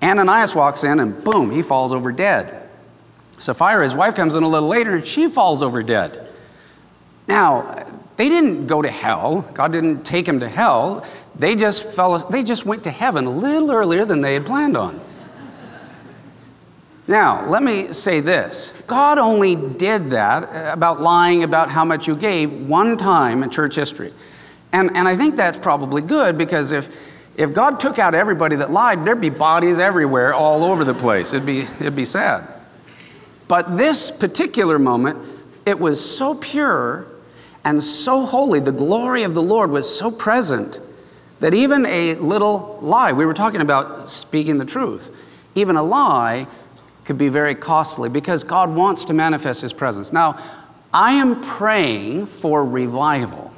Ananias 0.00 0.54
walks 0.54 0.84
in 0.84 1.00
and 1.00 1.22
boom, 1.24 1.50
he 1.50 1.62
falls 1.62 1.92
over 1.92 2.12
dead. 2.12 2.69
Sapphira, 3.40 3.82
his 3.82 3.94
wife, 3.94 4.14
comes 4.14 4.34
in 4.34 4.42
a 4.42 4.48
little 4.48 4.68
later 4.68 4.96
and 4.96 5.06
she 5.06 5.26
falls 5.26 5.62
over 5.62 5.82
dead. 5.82 6.28
Now, 7.26 7.86
they 8.16 8.28
didn't 8.28 8.66
go 8.66 8.82
to 8.82 8.90
hell. 8.90 9.50
God 9.54 9.72
didn't 9.72 10.04
take 10.04 10.26
them 10.26 10.40
to 10.40 10.48
hell. 10.48 11.06
They 11.34 11.56
just 11.56 11.96
fell, 11.96 12.18
they 12.18 12.42
just 12.42 12.66
went 12.66 12.84
to 12.84 12.90
heaven 12.90 13.24
a 13.24 13.30
little 13.30 13.70
earlier 13.70 14.04
than 14.04 14.20
they 14.20 14.34
had 14.34 14.44
planned 14.44 14.76
on. 14.76 15.00
Now, 17.08 17.48
let 17.48 17.62
me 17.62 17.94
say 17.94 18.20
this 18.20 18.84
God 18.86 19.16
only 19.16 19.56
did 19.56 20.10
that 20.10 20.44
uh, 20.44 20.72
about 20.74 21.00
lying 21.00 21.42
about 21.42 21.70
how 21.70 21.84
much 21.84 22.06
you 22.06 22.16
gave 22.16 22.68
one 22.68 22.98
time 22.98 23.42
in 23.42 23.48
church 23.48 23.74
history. 23.74 24.12
And, 24.70 24.94
and 24.94 25.08
I 25.08 25.16
think 25.16 25.34
that's 25.34 25.56
probably 25.56 26.02
good 26.02 26.36
because 26.36 26.72
if, 26.72 27.38
if 27.38 27.54
God 27.54 27.80
took 27.80 27.98
out 27.98 28.14
everybody 28.14 28.56
that 28.56 28.70
lied, 28.70 29.06
there'd 29.06 29.20
be 29.20 29.30
bodies 29.30 29.78
everywhere 29.78 30.34
all 30.34 30.62
over 30.62 30.84
the 30.84 30.94
place. 30.94 31.32
It'd 31.32 31.46
be, 31.46 31.60
it'd 31.60 31.96
be 31.96 32.04
sad. 32.04 32.59
But 33.50 33.76
this 33.76 34.12
particular 34.12 34.78
moment, 34.78 35.18
it 35.66 35.80
was 35.80 35.98
so 36.00 36.36
pure 36.36 37.08
and 37.64 37.82
so 37.82 38.24
holy. 38.24 38.60
The 38.60 38.70
glory 38.70 39.24
of 39.24 39.34
the 39.34 39.42
Lord 39.42 39.70
was 39.72 39.92
so 39.92 40.12
present 40.12 40.78
that 41.40 41.52
even 41.52 41.84
a 41.84 42.14
little 42.14 42.78
lie, 42.80 43.10
we 43.10 43.26
were 43.26 43.34
talking 43.34 43.60
about 43.60 44.08
speaking 44.08 44.58
the 44.58 44.64
truth, 44.64 45.10
even 45.56 45.74
a 45.74 45.82
lie 45.82 46.46
could 47.04 47.18
be 47.18 47.28
very 47.28 47.56
costly 47.56 48.08
because 48.08 48.44
God 48.44 48.72
wants 48.72 49.06
to 49.06 49.14
manifest 49.14 49.62
His 49.62 49.72
presence. 49.72 50.12
Now, 50.12 50.38
I 50.94 51.14
am 51.14 51.40
praying 51.40 52.26
for 52.26 52.64
revival. 52.64 53.52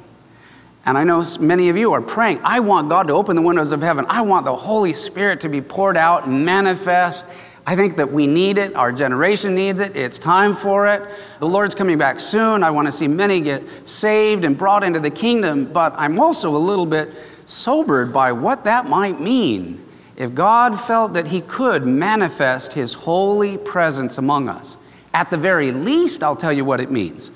And 0.87 0.97
I 0.97 1.03
know 1.03 1.23
many 1.39 1.69
of 1.69 1.77
you 1.77 1.93
are 1.93 2.01
praying. 2.01 2.39
I 2.43 2.61
want 2.61 2.89
God 2.89 3.05
to 3.07 3.13
open 3.13 3.35
the 3.35 3.43
windows 3.43 3.71
of 3.71 3.83
heaven. 3.83 4.07
I 4.09 4.21
want 4.21 4.45
the 4.45 4.55
Holy 4.55 4.91
Spirit 4.91 5.41
to 5.41 5.49
be 5.49 5.61
poured 5.61 5.97
out 5.97 6.25
and 6.25 6.43
manifest 6.43 7.27
I 7.65 7.75
think 7.75 7.95
that 7.95 8.11
we 8.11 8.27
need 8.27 8.57
it. 8.57 8.75
Our 8.75 8.91
generation 8.91 9.55
needs 9.55 9.79
it. 9.79 9.95
It's 9.95 10.19
time 10.19 10.53
for 10.53 10.87
it. 10.87 11.09
The 11.39 11.47
Lord's 11.47 11.75
coming 11.75 11.97
back 11.97 12.19
soon. 12.19 12.61
I 12.61 12.71
want 12.71 12.87
to 12.87 12.91
see 12.91 13.07
many 13.07 13.39
get 13.39 13.87
saved 13.87 14.43
and 14.43 14.57
brought 14.57 14.83
into 14.83 14.99
the 14.99 15.09
kingdom, 15.09 15.71
but 15.71 15.93
I'm 15.95 16.19
also 16.19 16.55
a 16.55 16.57
little 16.57 16.85
bit 16.85 17.13
sobered 17.45 18.11
by 18.11 18.33
what 18.33 18.65
that 18.65 18.87
might 18.87 19.19
mean 19.19 19.83
if 20.17 20.33
God 20.35 20.79
felt 20.79 21.13
that 21.13 21.27
He 21.27 21.41
could 21.41 21.85
manifest 21.85 22.73
His 22.73 22.93
holy 22.93 23.57
presence 23.57 24.17
among 24.17 24.49
us. 24.49 24.77
At 25.13 25.29
the 25.29 25.37
very 25.37 25.71
least, 25.71 26.21
I'll 26.21 26.35
tell 26.35 26.53
you 26.53 26.65
what 26.65 26.81
it 26.81 26.91
means. 26.91 27.31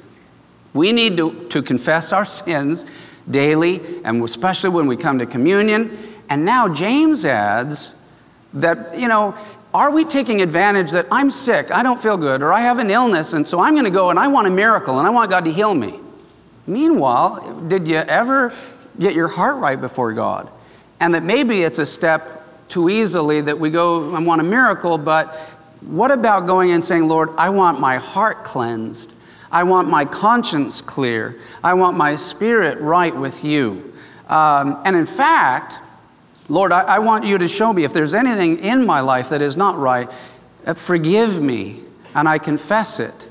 We 0.74 0.92
need 0.92 1.18
to, 1.18 1.48
to 1.50 1.62
confess 1.62 2.12
our 2.12 2.26
sins 2.26 2.86
daily, 3.30 3.82
and 4.04 4.22
especially 4.24 4.72
when 4.72 4.88
we 4.88 4.98
come 4.98 5.20
to 5.20 5.26
communion. 5.26 5.98
And 6.30 6.44
now 6.44 6.68
James 6.68 7.26
adds 7.26 8.10
that, 8.54 8.98
you 8.98 9.08
know, 9.08 9.36
are 9.78 9.92
we 9.92 10.04
taking 10.06 10.42
advantage 10.42 10.90
that 10.94 11.06
I'm 11.12 11.30
sick, 11.30 11.70
I 11.70 11.84
don't 11.84 12.02
feel 12.02 12.18
good, 12.18 12.42
or 12.42 12.52
I 12.52 12.62
have 12.62 12.80
an 12.80 12.90
illness, 12.90 13.34
and 13.34 13.48
so 13.48 13.60
I'm 13.60 13.76
going 13.76 13.86
to 13.86 13.92
go 13.92 14.10
and 14.10 14.18
I 14.18 14.28
want 14.28 14.48
a 14.48 14.50
miracle 14.50 14.98
and 14.98 15.06
I 15.06 15.12
want 15.12 15.30
God 15.30 15.46
to 15.46 15.52
heal 15.52 15.76
me? 15.76 16.00
Meanwhile, 16.66 17.62
did 17.68 17.88
you 17.88 17.98
ever 17.98 18.56
get 18.98 19.14
your 19.14 19.28
heart 19.28 19.58
right 19.58 19.80
before 19.80 20.14
God? 20.14 20.50
And 21.00 21.14
that 21.14 21.22
maybe 21.22 21.62
it's 21.62 21.78
a 21.78 21.86
step 21.86 22.68
too 22.70 22.90
easily 22.90 23.40
that 23.42 23.60
we 23.60 23.70
go, 23.70 24.16
I 24.16 24.20
want 24.20 24.42
a 24.42 24.44
miracle, 24.44 24.98
but 24.98 25.36
what 25.82 26.10
about 26.10 26.48
going 26.48 26.72
and 26.72 26.84
saying, 26.84 27.08
Lord, 27.08 27.30
I 27.38 27.50
want 27.50 27.80
my 27.80 27.98
heart 27.98 28.44
cleansed? 28.44 29.14
I 29.52 29.62
want 29.62 29.90
my 29.92 30.06
conscience 30.06 30.82
clear. 30.82 31.40
I 31.64 31.76
want 31.76 31.96
my 31.96 32.16
spirit 32.16 32.80
right 32.80 33.16
with 33.16 33.44
you. 33.44 33.94
Um, 34.28 34.82
and 34.86 34.96
in 34.96 35.06
fact, 35.06 35.82
Lord, 36.50 36.72
I, 36.72 36.82
I, 36.82 37.00
want 37.00 37.26
you 37.26 37.38
to 37.38 37.48
show 37.48 37.74
me 37.74 37.84
if 37.84 37.92
there's 37.92 38.14
anything 38.14 38.60
in 38.60 38.86
my 38.86 39.02
life 39.02 39.30
that 39.30 39.42
is 39.42 39.58
not 39.58 39.78
right, 39.78 40.10
uh, 40.66 40.74
forgive 40.74 41.42
me, 41.42 41.82
and 42.16 42.28
I 42.28 42.38
confess 42.38 43.00
it. 43.00 43.28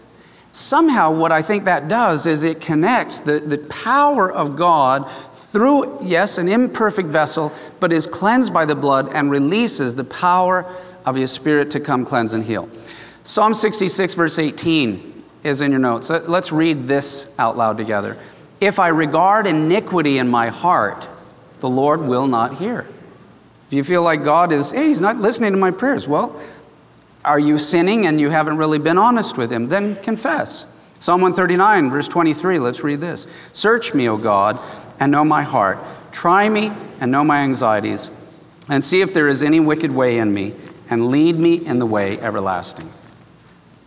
Somehow, 0.52 1.12
what 1.12 1.32
I 1.32 1.42
think 1.42 1.64
that 1.64 1.88
does 1.88 2.26
is 2.26 2.42
it 2.42 2.60
connects 2.60 3.20
the, 3.20 3.40
the 3.40 3.58
power 3.58 4.30
of 4.30 4.56
God 4.56 5.10
through, 5.32 6.02
yes, 6.02 6.38
an 6.38 6.48
imperfect 6.48 7.08
vessel, 7.08 7.52
but 7.80 7.92
is 7.92 8.06
cleansed 8.06 8.52
by 8.52 8.64
the 8.64 8.74
blood 8.74 9.10
and 9.12 9.30
releases 9.30 9.94
the 9.94 10.04
power 10.04 10.64
of 11.04 11.14
His 11.14 11.30
Spirit 11.30 11.70
to 11.72 11.80
come 11.80 12.04
cleanse 12.04 12.32
and 12.32 12.44
heal. 12.44 12.68
Psalm 13.22 13.54
66, 13.54 14.14
verse 14.14 14.38
18 14.38 15.24
is 15.42 15.60
in 15.60 15.70
your 15.70 15.80
notes. 15.80 16.10
Let's 16.10 16.52
read 16.52 16.88
this 16.88 17.38
out 17.38 17.56
loud 17.56 17.76
together. 17.76 18.16
If 18.60 18.78
I 18.78 18.88
regard 18.88 19.46
iniquity 19.46 20.18
in 20.18 20.28
my 20.28 20.48
heart, 20.48 21.08
the 21.60 21.68
Lord 21.68 22.00
will 22.00 22.26
not 22.26 22.58
hear. 22.58 22.86
If 23.66 23.72
you 23.72 23.82
feel 23.82 24.02
like 24.02 24.22
God 24.22 24.52
is, 24.52 24.70
hey, 24.70 24.88
he's 24.88 25.00
not 25.00 25.16
listening 25.16 25.52
to 25.52 25.58
my 25.58 25.70
prayers, 25.72 26.06
well, 26.06 26.40
are 27.24 27.38
you 27.38 27.58
sinning 27.58 28.06
and 28.06 28.20
you 28.20 28.30
haven't 28.30 28.56
really 28.56 28.78
been 28.78 28.98
honest 28.98 29.36
with 29.36 29.50
him? 29.50 29.68
Then 29.68 29.96
confess. 29.96 30.72
Psalm 31.00 31.20
139, 31.20 31.90
verse 31.90 32.08
23, 32.08 32.58
let's 32.58 32.84
read 32.84 33.00
this. 33.00 33.26
Search 33.52 33.94
me, 33.94 34.08
O 34.08 34.16
God, 34.16 34.60
and 35.00 35.12
know 35.12 35.24
my 35.24 35.42
heart. 35.42 35.78
Try 36.12 36.48
me 36.48 36.72
and 37.00 37.10
know 37.10 37.24
my 37.24 37.38
anxieties, 37.40 38.10
and 38.70 38.82
see 38.82 39.02
if 39.02 39.12
there 39.12 39.28
is 39.28 39.42
any 39.42 39.60
wicked 39.60 39.90
way 39.90 40.18
in 40.18 40.32
me, 40.32 40.54
and 40.88 41.08
lead 41.08 41.36
me 41.36 41.56
in 41.56 41.78
the 41.78 41.86
way 41.86 42.18
everlasting. 42.20 42.88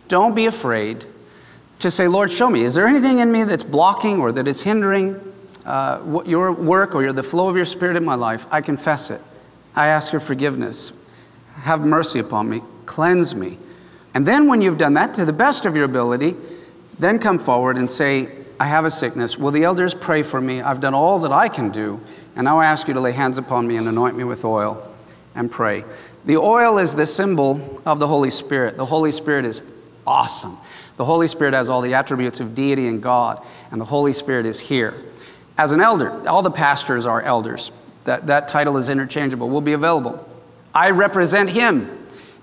Don't 0.08 0.34
be 0.34 0.46
afraid 0.46 1.06
to 1.80 1.90
say, 1.90 2.06
Lord, 2.06 2.30
show 2.30 2.50
me. 2.50 2.62
Is 2.62 2.74
there 2.74 2.86
anything 2.86 3.18
in 3.18 3.32
me 3.32 3.44
that's 3.44 3.64
blocking 3.64 4.20
or 4.20 4.32
that 4.32 4.46
is 4.46 4.62
hindering 4.62 5.20
uh, 5.64 6.22
your 6.26 6.52
work 6.52 6.94
or 6.94 7.12
the 7.12 7.22
flow 7.22 7.48
of 7.48 7.56
your 7.56 7.64
spirit 7.64 7.96
in 7.96 8.04
my 8.04 8.14
life? 8.14 8.46
I 8.50 8.60
confess 8.60 9.10
it. 9.10 9.20
I 9.74 9.86
ask 9.86 10.12
your 10.12 10.20
forgiveness. 10.20 10.92
Have 11.62 11.80
mercy 11.80 12.18
upon 12.18 12.48
me. 12.48 12.62
Cleanse 12.86 13.34
me. 13.34 13.58
And 14.14 14.26
then, 14.26 14.48
when 14.48 14.60
you've 14.60 14.78
done 14.78 14.94
that 14.94 15.14
to 15.14 15.24
the 15.24 15.32
best 15.32 15.66
of 15.66 15.76
your 15.76 15.84
ability, 15.84 16.34
then 16.98 17.18
come 17.18 17.38
forward 17.38 17.78
and 17.78 17.90
say, 17.90 18.28
I 18.58 18.66
have 18.66 18.84
a 18.84 18.90
sickness. 18.90 19.38
Will 19.38 19.52
the 19.52 19.64
elders 19.64 19.94
pray 19.94 20.22
for 20.22 20.40
me? 20.40 20.60
I've 20.60 20.80
done 20.80 20.94
all 20.94 21.18
that 21.20 21.32
I 21.32 21.48
can 21.48 21.70
do. 21.70 22.00
And 22.36 22.44
now 22.44 22.58
I 22.58 22.66
ask 22.66 22.88
you 22.88 22.94
to 22.94 23.00
lay 23.00 23.12
hands 23.12 23.38
upon 23.38 23.66
me 23.66 23.76
and 23.76 23.88
anoint 23.88 24.16
me 24.16 24.24
with 24.24 24.44
oil 24.44 24.94
and 25.34 25.50
pray. 25.50 25.84
The 26.24 26.36
oil 26.36 26.78
is 26.78 26.94
the 26.94 27.06
symbol 27.06 27.80
of 27.86 27.98
the 27.98 28.06
Holy 28.06 28.30
Spirit. 28.30 28.76
The 28.76 28.86
Holy 28.86 29.12
Spirit 29.12 29.44
is 29.44 29.62
awesome. 30.06 30.56
The 30.96 31.04
Holy 31.06 31.28
Spirit 31.28 31.54
has 31.54 31.70
all 31.70 31.80
the 31.80 31.94
attributes 31.94 32.40
of 32.40 32.54
deity 32.54 32.86
and 32.86 33.02
God, 33.02 33.42
and 33.70 33.80
the 33.80 33.86
Holy 33.86 34.12
Spirit 34.12 34.44
is 34.44 34.60
here. 34.60 34.94
As 35.56 35.72
an 35.72 35.80
elder, 35.80 36.28
all 36.28 36.42
the 36.42 36.50
pastors 36.50 37.06
are 37.06 37.22
elders. 37.22 37.72
That, 38.04 38.26
that 38.26 38.48
title 38.48 38.76
is 38.76 38.88
interchangeable, 38.88 39.48
will 39.48 39.60
be 39.60 39.72
available. 39.72 40.26
I 40.74 40.90
represent 40.90 41.50
him. 41.50 41.96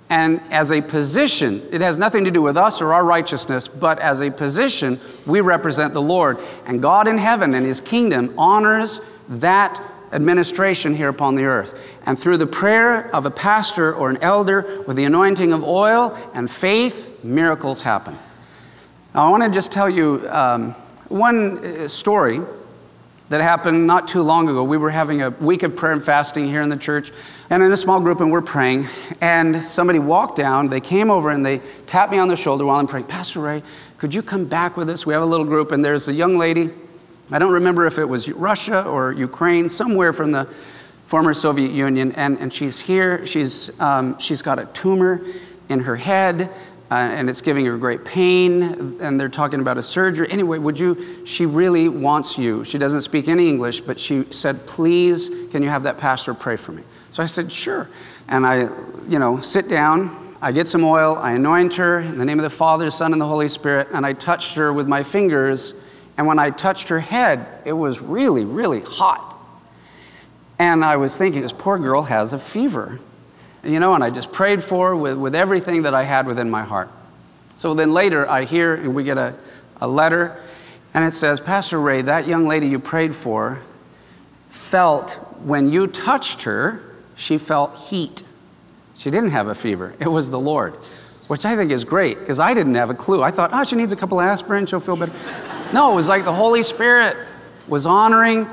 And 0.09 0.39
as 0.51 0.71
a 0.71 0.81
position, 0.81 1.61
it 1.71 1.81
has 1.81 1.97
nothing 1.97 2.23
to 2.25 2.31
do 2.31 2.41
with 2.41 2.55
us 2.55 2.81
or 2.81 2.93
our 2.93 3.03
righteousness, 3.03 3.67
but 3.67 3.99
as 3.99 4.21
a 4.21 4.31
position, 4.31 4.99
we 5.25 5.41
represent 5.41 5.93
the 5.93 6.01
Lord. 6.01 6.39
And 6.65 6.81
God 6.81 7.09
in 7.09 7.17
heaven 7.17 7.53
and 7.53 7.65
his 7.65 7.81
kingdom 7.81 8.33
honors 8.37 9.01
that 9.27 9.81
administration 10.13 10.95
here 10.95 11.09
upon 11.09 11.35
the 11.35 11.43
earth. 11.43 11.97
And 12.05 12.17
through 12.17 12.37
the 12.37 12.47
prayer 12.47 13.13
of 13.13 13.25
a 13.25 13.31
pastor 13.31 13.93
or 13.93 14.09
an 14.09 14.17
elder 14.21 14.83
with 14.87 14.95
the 14.95 15.03
anointing 15.03 15.51
of 15.51 15.63
oil 15.63 16.17
and 16.33 16.49
faith, 16.49 17.21
miracles 17.23 17.81
happen. 17.81 18.17
Now, 19.13 19.27
I 19.27 19.29
want 19.29 19.43
to 19.43 19.49
just 19.49 19.71
tell 19.71 19.89
you 19.89 20.27
um, 20.29 20.71
one 21.09 21.65
uh, 21.65 21.87
story 21.87 22.39
that 23.29 23.41
happened 23.41 23.85
not 23.85 24.07
too 24.07 24.21
long 24.21 24.47
ago. 24.47 24.63
We 24.63 24.77
were 24.77 24.89
having 24.89 25.21
a 25.21 25.29
week 25.29 25.63
of 25.63 25.75
prayer 25.75 25.91
and 25.91 26.03
fasting 26.03 26.47
here 26.47 26.61
in 26.61 26.69
the 26.69 26.77
church, 26.77 27.11
and 27.49 27.61
in 27.61 27.71
a 27.71 27.77
small 27.77 27.99
group, 27.99 28.21
and 28.21 28.31
we're 28.31 28.41
praying. 28.41 28.87
And 29.19 29.63
somebody 29.63 29.99
walked 29.99 30.37
down, 30.37 30.69
they 30.69 30.79
came 30.79 31.11
over 31.11 31.29
and 31.29 31.45
they 31.45 31.59
tapped 31.85 32.11
me 32.11 32.17
on 32.17 32.27
the 32.27 32.35
shoulder 32.35 32.65
while 32.65 32.79
I'm 32.79 32.87
praying. 32.87 33.05
Pastor 33.05 33.41
Ray, 33.41 33.63
could 33.97 34.13
you 34.13 34.21
come 34.21 34.45
back 34.45 34.77
with 34.77 34.89
us? 34.89 35.05
We 35.05 35.13
have 35.13 35.23
a 35.23 35.25
little 35.25 35.45
group, 35.45 35.71
and 35.71 35.83
there's 35.83 36.07
a 36.07 36.13
young 36.13 36.37
lady. 36.37 36.69
I 37.29 37.39
don't 37.39 37.53
remember 37.53 37.85
if 37.85 37.97
it 37.97 38.05
was 38.05 38.31
Russia 38.31 38.85
or 38.85 39.11
Ukraine, 39.11 39.67
somewhere 39.67 40.13
from 40.13 40.31
the 40.31 40.45
former 41.05 41.33
Soviet 41.33 41.71
Union, 41.71 42.13
and, 42.13 42.37
and 42.39 42.53
she's 42.53 42.79
here. 42.79 43.25
She's, 43.25 43.77
um, 43.81 44.17
she's 44.19 44.41
got 44.41 44.59
a 44.59 44.65
tumor 44.67 45.21
in 45.67 45.81
her 45.81 45.97
head 45.97 46.49
uh, 46.89 46.95
and 46.95 47.30
it's 47.30 47.41
giving 47.41 47.65
her 47.65 47.78
great 47.78 48.06
pain, 48.06 48.97
and 49.02 49.19
they're 49.19 49.28
talking 49.28 49.60
about 49.60 49.78
a 49.78 49.82
surgery. 49.82 50.32
Anyway, 50.32 50.58
would 50.58 50.80
you? 50.80 51.26
She 51.26 51.45
really 51.45 51.89
wants 51.89 52.38
you. 52.38 52.63
She 52.63 52.78
doesn't 52.78 53.02
speak 53.02 53.28
any 53.28 53.50
English, 53.50 53.82
but 53.82 54.00
she 54.00 54.23
said, 54.32 54.65
Please, 54.67 55.30
can 55.52 55.62
you 55.63 55.69
have 55.69 55.84
that 55.84 55.97
pastor 55.97 56.34
pray 56.34 56.56
for 56.56 56.71
me? 56.71 56.84
So 57.12 57.21
I 57.21 57.26
said, 57.26 57.52
Sure. 57.52 57.89
And 58.30 58.45
I, 58.45 58.69
you 59.08 59.19
know, 59.19 59.39
sit 59.41 59.67
down, 59.67 60.36
I 60.41 60.54
get 60.54 60.67
some 60.67 60.84
oil, 60.84 61.15
I 61.15 61.34
anoint 61.34 61.73
her 61.76 62.00
in 62.00 62.17
the 62.17 62.26
name 62.26 62.39
of 62.39 62.43
the 62.43 62.50
Father, 62.50 62.89
Son, 62.89 63.12
and 63.12 63.21
the 63.21 63.28
Holy 63.28 63.50
Spirit, 63.50 63.89
and 63.93 64.06
I 64.06 64.13
touched 64.13 64.56
her 64.56 64.71
with 64.71 64.88
my 64.88 65.04
fingers. 65.04 65.73
And 66.17 66.26
when 66.26 66.39
I 66.39 66.50
touched 66.52 66.88
her 66.88 67.00
head, 67.00 67.47
it 67.65 67.73
was 67.73 68.02
really, 68.02 68.45
really 68.45 68.82
hot. 68.82 69.38
And 70.58 70.84
I 70.84 70.95
was 70.97 71.17
thinking, 71.17 71.41
this 71.41 71.54
poor 71.54 71.78
girl 71.78 72.04
has 72.04 72.34
a 72.34 72.39
fever 72.39 73.00
you 73.67 73.80
know, 73.80 73.93
and 73.95 74.03
I 74.03 74.10
just 74.10 74.32
prayed 74.32 74.63
for 74.63 74.95
with, 74.95 75.17
with 75.17 75.36
everything 75.36 75.84
that 75.84 75.93
I 75.93 76.03
had 76.03 76.25
within 76.25 76.49
my 76.49 76.63
heart. 76.63 76.89
So 77.56 77.73
then 77.73 77.91
later 77.91 78.30
I 78.30 78.45
hear 78.45 78.75
and 78.75 78.95
we 78.95 79.03
get 79.03 79.17
a, 79.17 79.36
a 79.82 79.88
letter 79.88 80.41
and 80.93 81.03
it 81.03 81.12
says, 81.12 81.39
Pastor 81.39 81.80
Ray, 81.80 82.01
that 82.03 82.27
young 82.27 82.47
lady 82.47 82.67
you 82.67 82.80
prayed 82.80 83.13
for 83.13 83.60
felt 84.49 85.13
when 85.43 85.71
you 85.71 85.88
touched 85.88 86.43
her, 86.43 86.82
she 87.15 87.38
felt 87.38 87.77
heat. 87.77 88.23
She 88.95 89.12
didn't 89.12 89.32
have 89.32 89.47
a 89.47 89.56
fever, 89.56 89.93
it 89.99 90.08
was 90.08 90.30
the 90.30 90.39
Lord, 90.39 90.73
which 91.27 91.45
I 91.45 91.56
think 91.56 91.71
is 91.71 91.84
great 91.84 92.19
because 92.19 92.39
I 92.39 92.53
didn't 92.53 92.75
have 92.75 92.89
a 92.89 92.95
clue. 92.95 93.21
I 93.21 93.32
thought, 93.32 93.51
oh, 93.53 93.63
she 93.63 93.75
needs 93.75 93.91
a 93.91 93.95
couple 93.95 94.19
of 94.19 94.25
aspirin, 94.25 94.65
she'll 94.65 94.80
feel 94.80 94.95
better. 94.95 95.13
no, 95.73 95.91
it 95.91 95.95
was 95.95 96.08
like 96.08 96.23
the 96.23 96.34
Holy 96.34 96.63
Spirit 96.63 97.17
was 97.67 97.86
honoring 97.86 98.47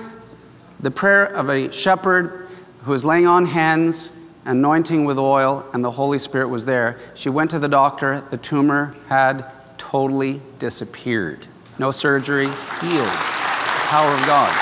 the 0.81 0.91
prayer 0.91 1.25
of 1.25 1.49
a 1.49 1.71
shepherd 1.71 2.49
who 2.83 2.91
was 2.91 3.05
laying 3.05 3.27
on 3.27 3.47
hands 3.47 4.13
anointing 4.45 5.05
with 5.05 5.19
oil, 5.19 5.65
and 5.73 5.85
the 5.85 5.93
Holy 5.93 6.19
Spirit 6.19 6.49
was 6.49 6.67
there. 6.67 6.99
She 7.15 7.29
went 7.29 7.51
to 7.53 7.59
the 7.59 7.69
doctor. 7.69 8.23
The 8.31 8.37
tumor 8.37 8.95
had 9.09 9.47
totally 9.79 10.41
disappeared. 10.59 11.47
No 11.79 11.91
surgery, 11.91 12.47
healed. 12.47 13.07
The 13.07 13.85
power 13.87 14.13
of 14.13 14.27
God. 14.27 14.53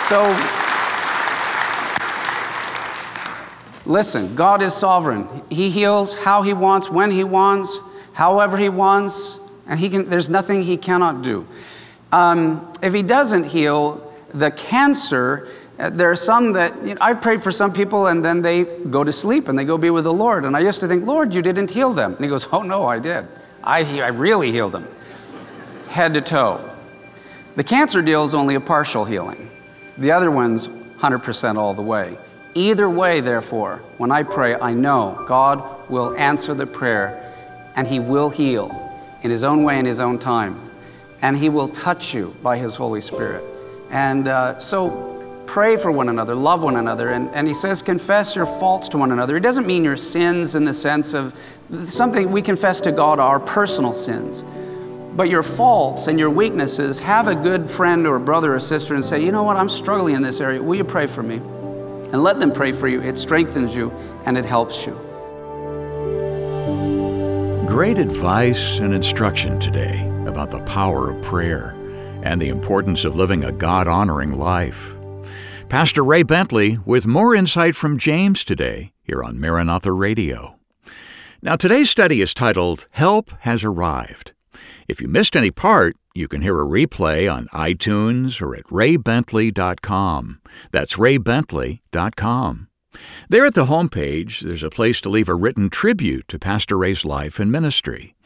So, 0.00 0.26
listen, 3.86 4.34
God 4.34 4.62
is 4.62 4.74
sovereign. 4.74 5.28
He 5.50 5.70
heals 5.70 6.18
how 6.20 6.42
He 6.42 6.52
wants, 6.52 6.90
when 6.90 7.10
He 7.10 7.24
wants, 7.24 7.80
however 8.12 8.56
He 8.56 8.68
wants, 8.68 9.38
and 9.66 9.78
he 9.78 9.88
can, 9.88 10.10
there's 10.10 10.28
nothing 10.28 10.62
He 10.62 10.76
cannot 10.76 11.22
do. 11.22 11.46
Um, 12.12 12.72
if 12.82 12.92
He 12.92 13.02
doesn't 13.02 13.44
heal, 13.44 14.12
the 14.32 14.50
cancer 14.50 15.48
there 15.88 16.10
are 16.10 16.16
some 16.16 16.52
that 16.52 16.76
you 16.82 16.94
know, 16.94 16.98
I've 17.00 17.22
prayed 17.22 17.42
for 17.42 17.50
some 17.50 17.72
people 17.72 18.08
and 18.08 18.24
then 18.24 18.42
they 18.42 18.64
go 18.64 19.02
to 19.02 19.12
sleep 19.12 19.48
and 19.48 19.58
they 19.58 19.64
go 19.64 19.78
be 19.78 19.88
with 19.88 20.04
the 20.04 20.12
Lord. 20.12 20.44
And 20.44 20.54
I 20.54 20.60
used 20.60 20.80
to 20.80 20.88
think, 20.88 21.06
Lord, 21.06 21.32
you 21.32 21.40
didn't 21.40 21.70
heal 21.70 21.92
them. 21.92 22.14
And 22.14 22.24
he 22.24 22.28
goes, 22.28 22.46
Oh, 22.52 22.62
no, 22.62 22.86
I 22.86 22.98
did. 22.98 23.26
I, 23.62 24.00
I 24.00 24.08
really 24.08 24.52
healed 24.52 24.72
them, 24.72 24.88
head 25.88 26.14
to 26.14 26.20
toe. 26.20 26.70
The 27.56 27.64
cancer 27.64 28.02
deal 28.02 28.24
is 28.24 28.34
only 28.34 28.54
a 28.54 28.60
partial 28.60 29.04
healing, 29.04 29.50
the 29.98 30.12
other 30.12 30.30
one's 30.30 30.68
100% 30.68 31.56
all 31.56 31.74
the 31.74 31.82
way. 31.82 32.18
Either 32.54 32.88
way, 32.88 33.20
therefore, 33.20 33.82
when 33.96 34.10
I 34.10 34.22
pray, 34.22 34.54
I 34.54 34.72
know 34.72 35.22
God 35.26 35.88
will 35.88 36.16
answer 36.16 36.52
the 36.52 36.66
prayer 36.66 37.32
and 37.76 37.86
He 37.86 38.00
will 38.00 38.30
heal 38.30 38.98
in 39.22 39.30
His 39.30 39.44
own 39.44 39.62
way, 39.62 39.78
in 39.78 39.86
His 39.86 40.00
own 40.00 40.18
time. 40.18 40.60
And 41.22 41.36
He 41.36 41.48
will 41.48 41.68
touch 41.68 42.14
you 42.14 42.34
by 42.42 42.56
His 42.56 42.76
Holy 42.76 43.00
Spirit. 43.00 43.44
And 43.90 44.26
uh, 44.26 44.58
so 44.58 45.19
pray 45.50 45.76
for 45.76 45.90
one 45.90 46.08
another, 46.08 46.32
love 46.32 46.62
one 46.62 46.76
another. 46.76 47.08
And, 47.08 47.28
and 47.30 47.48
he 47.48 47.54
says, 47.54 47.82
confess 47.82 48.36
your 48.36 48.46
faults 48.46 48.88
to 48.90 48.98
one 48.98 49.10
another. 49.10 49.36
It 49.36 49.40
doesn't 49.40 49.66
mean 49.66 49.82
your 49.82 49.96
sins 49.96 50.54
in 50.54 50.64
the 50.64 50.72
sense 50.72 51.12
of 51.12 51.34
something 51.84 52.30
we 52.30 52.40
confess 52.40 52.80
to 52.82 52.92
God, 52.92 53.18
our 53.18 53.40
personal 53.40 53.92
sins. 53.92 54.44
But 55.16 55.28
your 55.28 55.42
faults 55.42 56.06
and 56.06 56.20
your 56.20 56.30
weaknesses, 56.30 57.00
have 57.00 57.26
a 57.26 57.34
good 57.34 57.68
friend 57.68 58.06
or 58.06 58.20
brother 58.20 58.54
or 58.54 58.60
sister 58.60 58.94
and 58.94 59.04
say, 59.04 59.24
you 59.24 59.32
know 59.32 59.42
what, 59.42 59.56
I'm 59.56 59.68
struggling 59.68 60.14
in 60.14 60.22
this 60.22 60.40
area. 60.40 60.62
Will 60.62 60.76
you 60.76 60.84
pray 60.84 61.08
for 61.08 61.24
me? 61.24 61.36
And 61.36 62.22
let 62.22 62.38
them 62.38 62.52
pray 62.52 62.70
for 62.70 62.86
you. 62.86 63.02
It 63.02 63.18
strengthens 63.18 63.74
you 63.74 63.90
and 64.26 64.38
it 64.38 64.44
helps 64.44 64.86
you. 64.86 64.92
Great 67.66 67.98
advice 67.98 68.78
and 68.78 68.94
instruction 68.94 69.58
today 69.58 70.06
about 70.28 70.52
the 70.52 70.60
power 70.60 71.10
of 71.10 71.20
prayer 71.24 71.74
and 72.22 72.40
the 72.40 72.50
importance 72.50 73.04
of 73.04 73.16
living 73.16 73.42
a 73.42 73.50
God 73.50 73.88
honoring 73.88 74.38
life. 74.38 74.94
Pastor 75.70 76.02
Ray 76.02 76.24
Bentley 76.24 76.78
with 76.84 77.06
more 77.06 77.32
insight 77.32 77.76
from 77.76 77.96
James 77.96 78.42
today 78.42 78.92
here 79.04 79.22
on 79.22 79.38
Maranatha 79.38 79.92
Radio. 79.92 80.58
Now, 81.42 81.54
today's 81.54 81.88
study 81.88 82.20
is 82.20 82.34
titled 82.34 82.88
Help 82.90 83.30
Has 83.42 83.62
Arrived. 83.62 84.32
If 84.88 85.00
you 85.00 85.06
missed 85.06 85.36
any 85.36 85.52
part, 85.52 85.94
you 86.12 86.26
can 86.26 86.42
hear 86.42 86.60
a 86.60 86.66
replay 86.66 87.32
on 87.32 87.46
iTunes 87.54 88.42
or 88.42 88.56
at 88.56 88.64
raybentley.com. 88.64 90.40
That's 90.72 90.94
raybentley.com. 90.94 92.68
There 93.28 93.46
at 93.46 93.54
the 93.54 93.66
homepage, 93.66 94.40
there's 94.40 94.64
a 94.64 94.70
place 94.70 95.00
to 95.02 95.08
leave 95.08 95.28
a 95.28 95.36
written 95.36 95.70
tribute 95.70 96.26
to 96.26 96.38
Pastor 96.40 96.78
Ray's 96.78 97.04
life 97.04 97.38
and 97.38 97.52
ministry. 97.52 98.16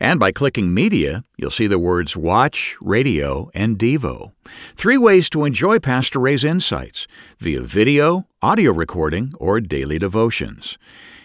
And 0.00 0.18
by 0.18 0.32
clicking 0.32 0.72
Media, 0.72 1.24
you'll 1.36 1.50
see 1.50 1.66
the 1.66 1.78
words 1.78 2.16
Watch, 2.16 2.76
Radio, 2.80 3.50
and 3.52 3.78
Devo. 3.78 4.32
Three 4.74 4.96
ways 4.96 5.28
to 5.30 5.44
enjoy 5.44 5.78
Pastor 5.78 6.18
Ray's 6.18 6.42
insights 6.42 7.06
via 7.38 7.60
video, 7.60 8.26
audio 8.40 8.72
recording, 8.72 9.34
or 9.38 9.60
daily 9.60 9.98
devotions. 9.98 10.78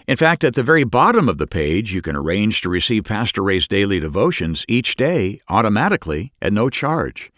In 0.07 0.17
fact, 0.17 0.43
at 0.43 0.55
the 0.55 0.61
very 0.61 0.83
bottom 0.83 1.29
of 1.29 1.37
the 1.37 1.47
page, 1.47 1.93
you 1.93 2.01
can 2.01 2.17
arrange 2.17 2.59
to 2.61 2.69
receive 2.69 3.05
Pastor 3.05 3.41
Ray's 3.41 3.67
daily 3.67 4.01
devotions 4.01 4.65
each 4.67 4.97
day 4.97 5.39
automatically 5.47 6.33
at 6.41 6.51
no 6.51 6.69
charge. 6.69 7.31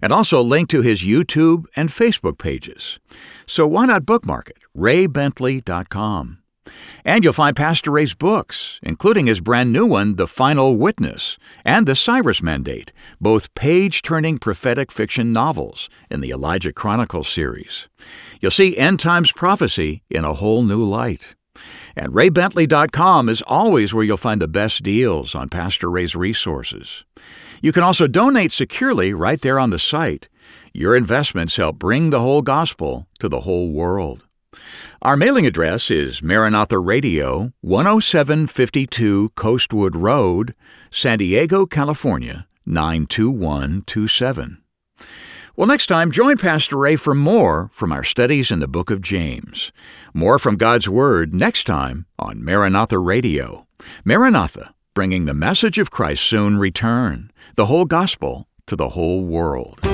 And 0.00 0.12
also 0.12 0.40
link 0.40 0.68
to 0.70 0.80
his 0.80 1.02
YouTube 1.02 1.64
and 1.74 1.88
Facebook 1.88 2.38
pages. 2.38 3.00
So 3.46 3.66
why 3.66 3.86
not 3.86 4.06
bookmark 4.06 4.50
it? 4.50 4.58
raybentley.com. 4.76 6.43
And 7.04 7.22
you'll 7.22 7.32
find 7.32 7.54
Pastor 7.54 7.90
Ray's 7.90 8.14
books, 8.14 8.80
including 8.82 9.26
his 9.26 9.40
brand 9.40 9.72
new 9.72 9.86
one, 9.86 10.16
The 10.16 10.26
Final 10.26 10.76
Witness, 10.76 11.38
and 11.64 11.86
The 11.86 11.94
Cyrus 11.94 12.42
Mandate, 12.42 12.92
both 13.20 13.54
page 13.54 14.02
turning 14.02 14.38
prophetic 14.38 14.90
fiction 14.90 15.32
novels 15.32 15.88
in 16.10 16.20
the 16.20 16.30
Elijah 16.30 16.72
Chronicles 16.72 17.28
series. 17.28 17.88
You'll 18.40 18.50
see 18.50 18.76
end 18.76 19.00
times 19.00 19.32
prophecy 19.32 20.02
in 20.08 20.24
a 20.24 20.34
whole 20.34 20.62
new 20.62 20.82
light. 20.82 21.34
And 21.96 22.12
raybentley.com 22.12 23.28
is 23.28 23.42
always 23.42 23.94
where 23.94 24.04
you'll 24.04 24.16
find 24.16 24.40
the 24.42 24.48
best 24.48 24.82
deals 24.82 25.34
on 25.34 25.48
Pastor 25.48 25.90
Ray's 25.90 26.16
resources. 26.16 27.04
You 27.62 27.72
can 27.72 27.82
also 27.82 28.06
donate 28.06 28.52
securely 28.52 29.14
right 29.14 29.40
there 29.40 29.58
on 29.58 29.70
the 29.70 29.78
site. 29.78 30.28
Your 30.72 30.96
investments 30.96 31.56
help 31.56 31.78
bring 31.78 32.10
the 32.10 32.20
whole 32.20 32.42
gospel 32.42 33.06
to 33.20 33.28
the 33.28 33.40
whole 33.40 33.70
world. 33.70 34.23
Our 35.02 35.16
mailing 35.16 35.46
address 35.46 35.90
is 35.90 36.22
Maranatha 36.22 36.78
Radio, 36.78 37.52
10752 37.62 39.30
Coastwood 39.34 39.96
Road, 39.96 40.54
San 40.90 41.18
Diego, 41.18 41.66
California, 41.66 42.46
92127. 42.66 44.58
Well, 45.56 45.68
next 45.68 45.86
time, 45.86 46.10
join 46.10 46.36
Pastor 46.36 46.76
Ray 46.76 46.96
for 46.96 47.14
more 47.14 47.70
from 47.72 47.92
our 47.92 48.02
studies 48.02 48.50
in 48.50 48.58
the 48.58 48.66
book 48.66 48.90
of 48.90 49.00
James. 49.00 49.70
More 50.12 50.40
from 50.40 50.56
God's 50.56 50.88
Word 50.88 51.32
next 51.32 51.64
time 51.64 52.06
on 52.18 52.42
Maranatha 52.42 52.98
Radio. 52.98 53.66
Maranatha, 54.04 54.74
bringing 54.94 55.26
the 55.26 55.34
message 55.34 55.78
of 55.78 55.92
Christ's 55.92 56.26
soon 56.26 56.58
return, 56.58 57.30
the 57.54 57.66
whole 57.66 57.84
gospel 57.84 58.48
to 58.66 58.74
the 58.74 58.90
whole 58.90 59.24
world. 59.24 59.93